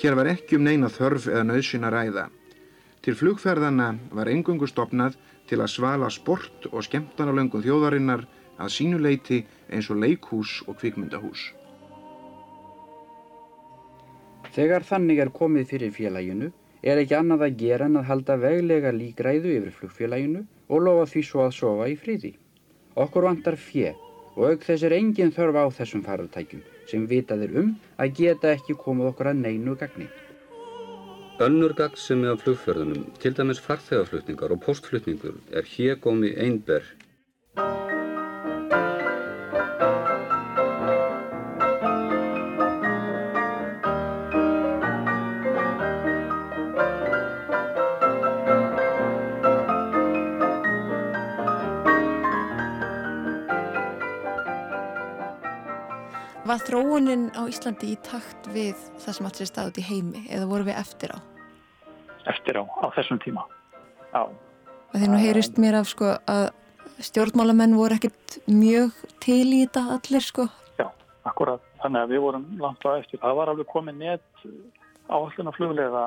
[0.00, 2.28] hér var ekki um neina þörf eða nöðsyn að ræða.
[3.00, 5.16] Til flugferðana var engungu stopnað
[5.50, 8.26] til að svala sport og skemmtanalöngum þjóðarinnar
[8.60, 9.40] að sínuleiti
[9.72, 11.50] eins og leikhús og kvikmyndahús.
[14.54, 16.50] Þegar þannig er komið fyrir félaginu
[16.82, 21.22] er ekki annað að gera en að halda veglega líkræðu yfir flugfélaginu og lofa því
[21.26, 22.32] svo að sofa í fríði.
[22.98, 23.92] Okkur vantar fjö
[24.36, 27.70] og auk þess er engin þörf á þessum farðartækjum sem vitaðir um
[28.00, 30.08] að geta ekki komið okkur að neinu gagni.
[31.40, 36.84] Önnur gagnsemi af flugfjörðunum, til dæmis farþegaflutningar og postflutningur, er hégómi einber.
[56.60, 60.48] Var þróunin á Íslandi í takt við það sem allir staðið út í heimi eða
[60.50, 61.18] voru við eftir á?
[62.28, 63.46] Eftir á, á þessum tíma.
[64.12, 64.28] Já.
[64.92, 66.50] Þegar nú heyrist mér af sko að
[67.00, 68.92] stjórnmálamenn voru ekkert mjög
[69.24, 70.44] til í þetta allir sko.
[70.76, 70.90] Já,
[71.30, 71.64] akkurat.
[71.80, 73.22] Þannig að við vorum langt á eftir.
[73.22, 74.44] Það var alveg komið nétt
[75.08, 76.02] áallina fluglega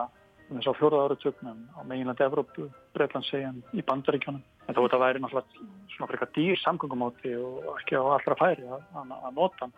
[0.51, 5.23] eins á fjóraða ára töknum á meginlandi Evrópu, Breitlandsegjan, í Bandaríkjónum en þó þetta væri
[5.23, 9.69] náttúrulega svona frekar dýr samgöngumóti og ekki á allra færi að, að, nota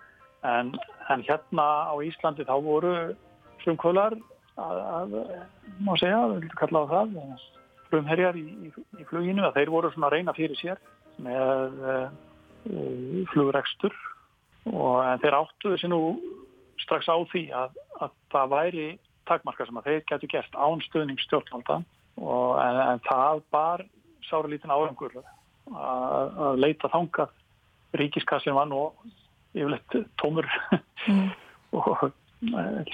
[0.45, 0.71] en,
[1.09, 2.95] en hérna á Íslandi þá voru
[3.63, 4.17] frumkvölar
[4.55, 7.15] má segja, við viljum kalla á það
[7.89, 8.69] frumherjar í, í,
[8.99, 10.79] í fluginu að þeir voru svona reyna fyrir sér
[11.21, 12.07] með uh,
[13.33, 13.93] flugrekstur.
[14.65, 15.99] Og þeir áttu þessi nú
[16.81, 18.87] strax á því að, að það væri
[19.29, 21.81] takmarka sem að þeir getur gert án stöðning stjórnvalda.
[22.17, 23.85] Og en, en það bar
[24.25, 25.27] sára lítinn árangur að,
[25.75, 27.35] að leita þangað.
[27.95, 28.87] Ríkiskassin var nú
[29.55, 30.47] yfirleitt tómur
[31.07, 31.29] mm.
[31.79, 32.09] og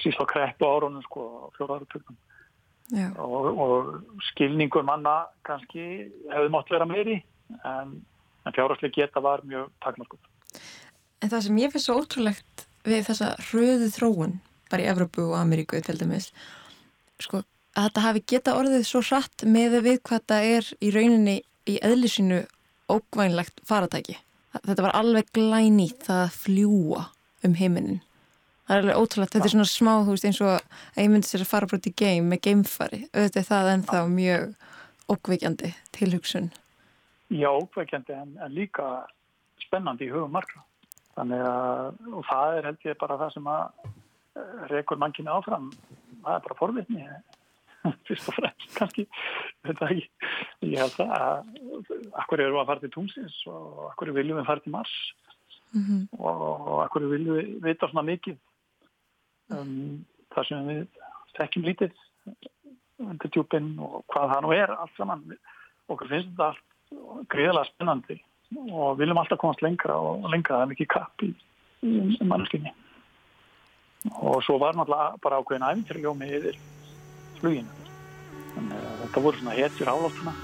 [0.00, 1.26] síst á kreppu árunum sko
[1.58, 2.18] fjóraðarutökum
[3.18, 7.20] og, og skilningur manna kannski hefði mátt vera meiri
[7.64, 7.94] en,
[8.46, 10.20] en fjárháslega geta var mjög takmarkuð.
[11.22, 14.36] En það sem ég finnst svo ótrúlegt við þessa röðu þróun
[14.72, 16.32] bara í Evrópu og Ameríku til dæmis
[17.22, 17.42] sko
[17.72, 21.36] að þetta hafi geta orðið svo hratt með við hvað það er í rauninni
[21.70, 22.42] í eðlisínu
[22.92, 24.18] ógvænlegt faratæki.
[24.52, 27.06] Þetta var alveg glænýtt að fljúa
[27.46, 28.02] um heiminin.
[28.68, 31.28] Það er alveg ótrúlega, þetta er svona smá, þú veist, eins og að ég myndi
[31.28, 33.00] sér að fara brot í game með gamefari.
[33.10, 34.44] Auðvitað er það ennþá mjög
[35.12, 36.52] ógveikjandi tilhugsun.
[37.32, 38.86] Já, ógveikjandi en, en líka
[39.64, 40.62] spennandi í hugum margra.
[41.16, 45.68] Þannig að, og það er held ég bara það sem að eh, rekur mannkynni áfram.
[46.22, 47.06] Það er bara forvitni
[48.06, 49.04] fyrst og fremst kannski
[49.66, 50.04] þetta ekki,
[50.70, 51.61] ég held að
[52.22, 54.94] akkur eru að fara til tómsins og akkur viljum við fara til Mars
[55.72, 56.02] mm -hmm.
[56.18, 58.36] og akkur viljum við vita svona mikið
[59.48, 60.04] um,
[60.34, 60.82] þar sem við
[61.38, 61.92] þekkjum lítið
[62.98, 65.24] undir djúpinn og hvað það nú er allt saman
[65.88, 68.20] okkur finnst þetta allt greiðilega spennandi
[68.72, 71.34] og viljum alltaf komast lengra og lengra það er mikið kapp í,
[71.82, 72.72] í, mannskinni
[74.10, 76.56] og svo var náttúrulega bara ákveðin æfintirljómi yfir
[77.38, 77.68] fluginu.
[78.54, 80.34] Þannig að þetta voru svona hetjur áláttuna.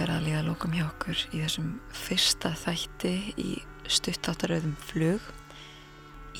[0.00, 3.48] Fer að liða lókum hjá okkur í þessum fyrsta þætti í
[3.84, 5.20] stuttátaröðum flug.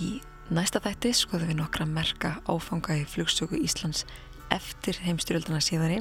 [0.00, 4.06] Í næsta þætti skoðum við nokkra merka áfanga í flugstöku Íslands
[4.54, 6.00] eftir heimstyrjöldana síðari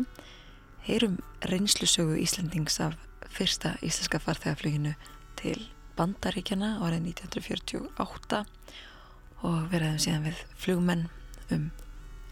[0.87, 1.19] heyrum
[1.51, 2.95] reynslusögu Íslandings af
[3.27, 4.95] fyrsta íslenska farþegafluginu
[5.41, 5.59] til
[5.99, 8.43] Bandaríkjana árið 1948
[9.43, 11.07] og verðum síðan við flugmenn
[11.51, 11.67] um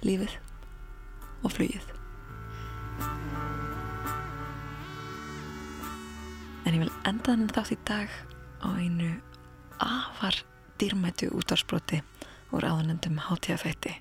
[0.07, 0.39] lífið
[1.43, 1.95] og flugið.
[6.67, 8.15] En ég vil enda þannig þátt í dag
[8.59, 9.13] á einu
[9.79, 10.41] afar
[10.81, 12.01] dýrmætu útvarsbroti
[12.51, 13.93] úr áðunendum hátíðafætti.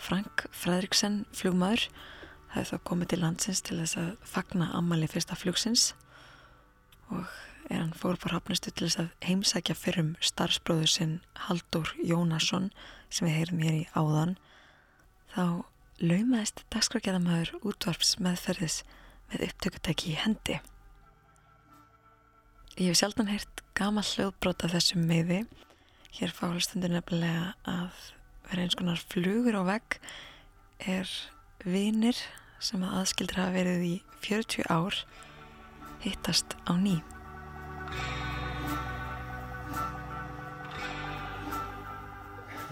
[0.00, 1.84] Frank Fredriksen, flugmaður,
[2.56, 5.90] er þá komið til landsins til þess að fagna ammali fyrsta flugsins
[7.12, 7.28] og
[7.68, 11.14] er hann fór på hafnustu til þess að heimsækja fyrrum starfsbróður sinn
[11.46, 12.72] Haldur Jónasson
[13.12, 14.36] sem við heyrum hér í áðan
[15.36, 15.44] þá
[16.00, 18.82] laumaðist dagskrakjaðamæður útvarps meðferðis
[19.30, 20.62] með upptökutæki í hendi.
[22.80, 25.42] Ég hef sjaldan heyrt gama hljóðbrota þessum meði.
[26.16, 27.98] Hér fálustundur nefnilega að
[28.48, 29.98] vera eins konar flugur á vegg
[30.88, 31.10] er
[31.68, 32.16] vinir
[32.64, 33.92] sem að aðskildur hafa verið í
[34.24, 34.96] 40 ár
[36.00, 36.96] hittast á ný.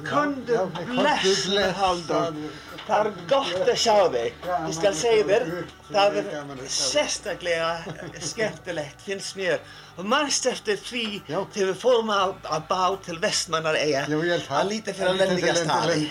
[0.08, 2.40] Kundu bless með Haldur.
[2.90, 4.40] Það er gott að sjá þig.
[4.50, 5.44] Ég skal segja þér,
[5.90, 6.24] það er
[6.74, 7.68] sérstaklega
[8.26, 9.62] skemmtilegt, finnst mér.
[10.00, 14.94] Og mannst eftir því þegar við fórum á, á bá til Vestmannar eiga að líta
[14.96, 16.10] fyrir að lendingarstaði.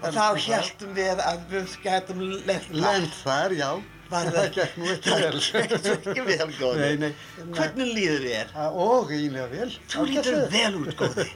[0.00, 2.84] Og þá heldum við að við gætum lent þar.
[2.86, 3.70] Lent þar, já.
[4.10, 5.40] Það gekk nú ekki vel.
[5.44, 6.80] Það gekk ekki vel, góði.
[6.80, 7.12] Nei, nei.
[7.54, 8.48] Hvernig líður þér?
[8.88, 9.70] Og ílega vel.
[9.92, 11.26] Þú lítur vel út, góði.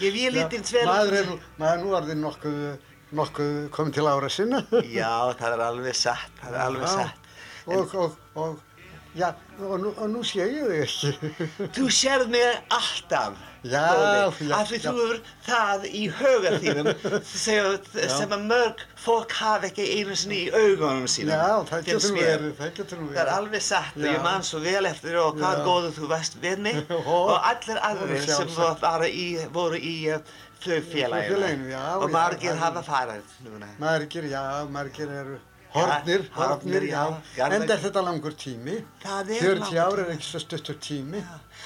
[0.00, 0.88] Ég vil lítið tverjum.
[0.88, 2.62] Maður er nú, maður nú orðið nokkuð,
[3.18, 4.62] nokkuð komið til ára sinna.
[4.98, 7.32] Já, það er alveg satt, það er alveg satt.
[7.64, 8.58] Og, og, og,
[9.16, 9.30] já,
[9.62, 11.68] og nú, og nú sé ég þig ekki.
[11.72, 13.38] Þú sérð mig alltaf.
[13.64, 14.52] Já, já.
[14.52, 16.88] Af því þú hefur það í huga þínum
[17.44, 21.32] sem að mörg fólk hafa ekki einu sinni í augunum sínum.
[21.32, 23.14] Já, það getur verið, það getur verið.
[23.14, 26.36] Það er alveg satt og ég man svo vel eftir og hvað góðu þú varst
[26.44, 29.96] við mig og allir aðrir sem voru í, voru í
[30.64, 33.68] flugfélaginu og margir hafa farið núna.
[33.78, 35.38] Margir, já, margir eru
[35.74, 37.02] Hornir, hornir, já.
[37.42, 38.76] En er þetta langur tími?
[39.02, 39.70] Það er langur tími.
[39.74, 41.22] 40 ár er ekki svo stuttur tími.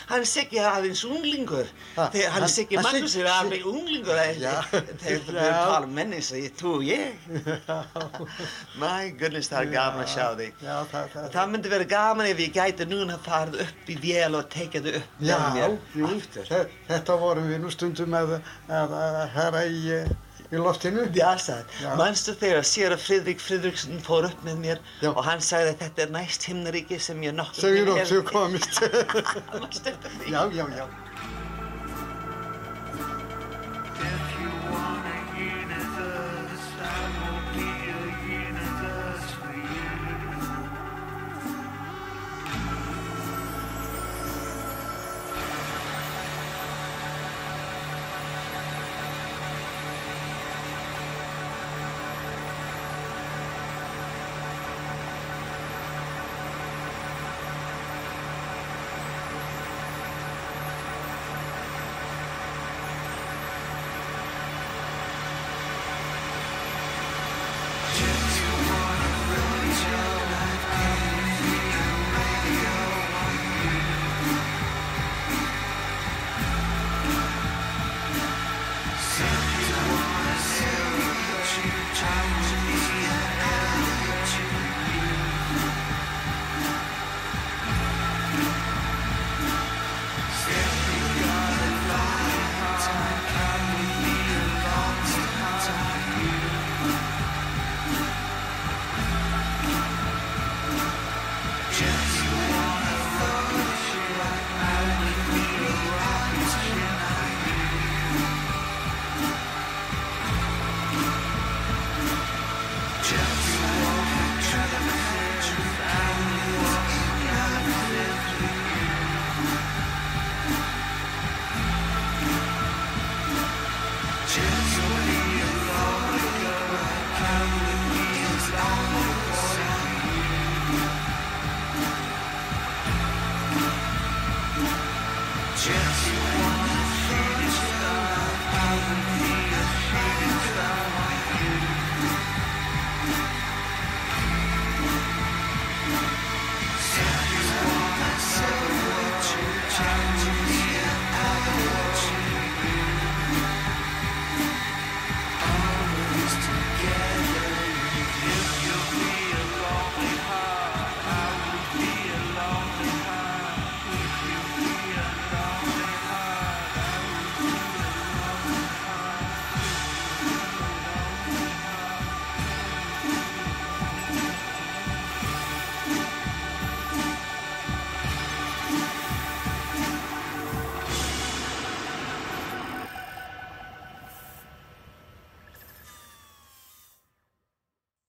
[0.08, 1.68] Hann er ekki aðeins unglingur.
[1.98, 4.16] Hann er ekki Magnús er alveg unglingur.
[4.32, 4.70] Þegar
[5.02, 7.18] við tala um menni sem ég trú ég.
[8.80, 10.62] My goodness, það er gaman að sjá þig.
[11.34, 14.96] Það, myndi vera gaman ef ég gæti núna farið upp í vél og tekið þið
[15.02, 15.76] upp með mér.
[16.00, 16.14] Jú,
[16.88, 18.38] þetta vorum við nú stundum að,
[18.72, 20.00] að, að herra í
[20.52, 21.04] í loftinu.
[22.00, 25.10] Manstu þegar sér að Fridrik Fridriksson fór upp með mér Já.
[25.12, 28.80] og hann sagði að þetta er næst himnaríki sem ég nokkur sem ég nokkur komist.
[29.60, 30.32] Manstu þetta því?
[30.32, 30.88] Já, já, já.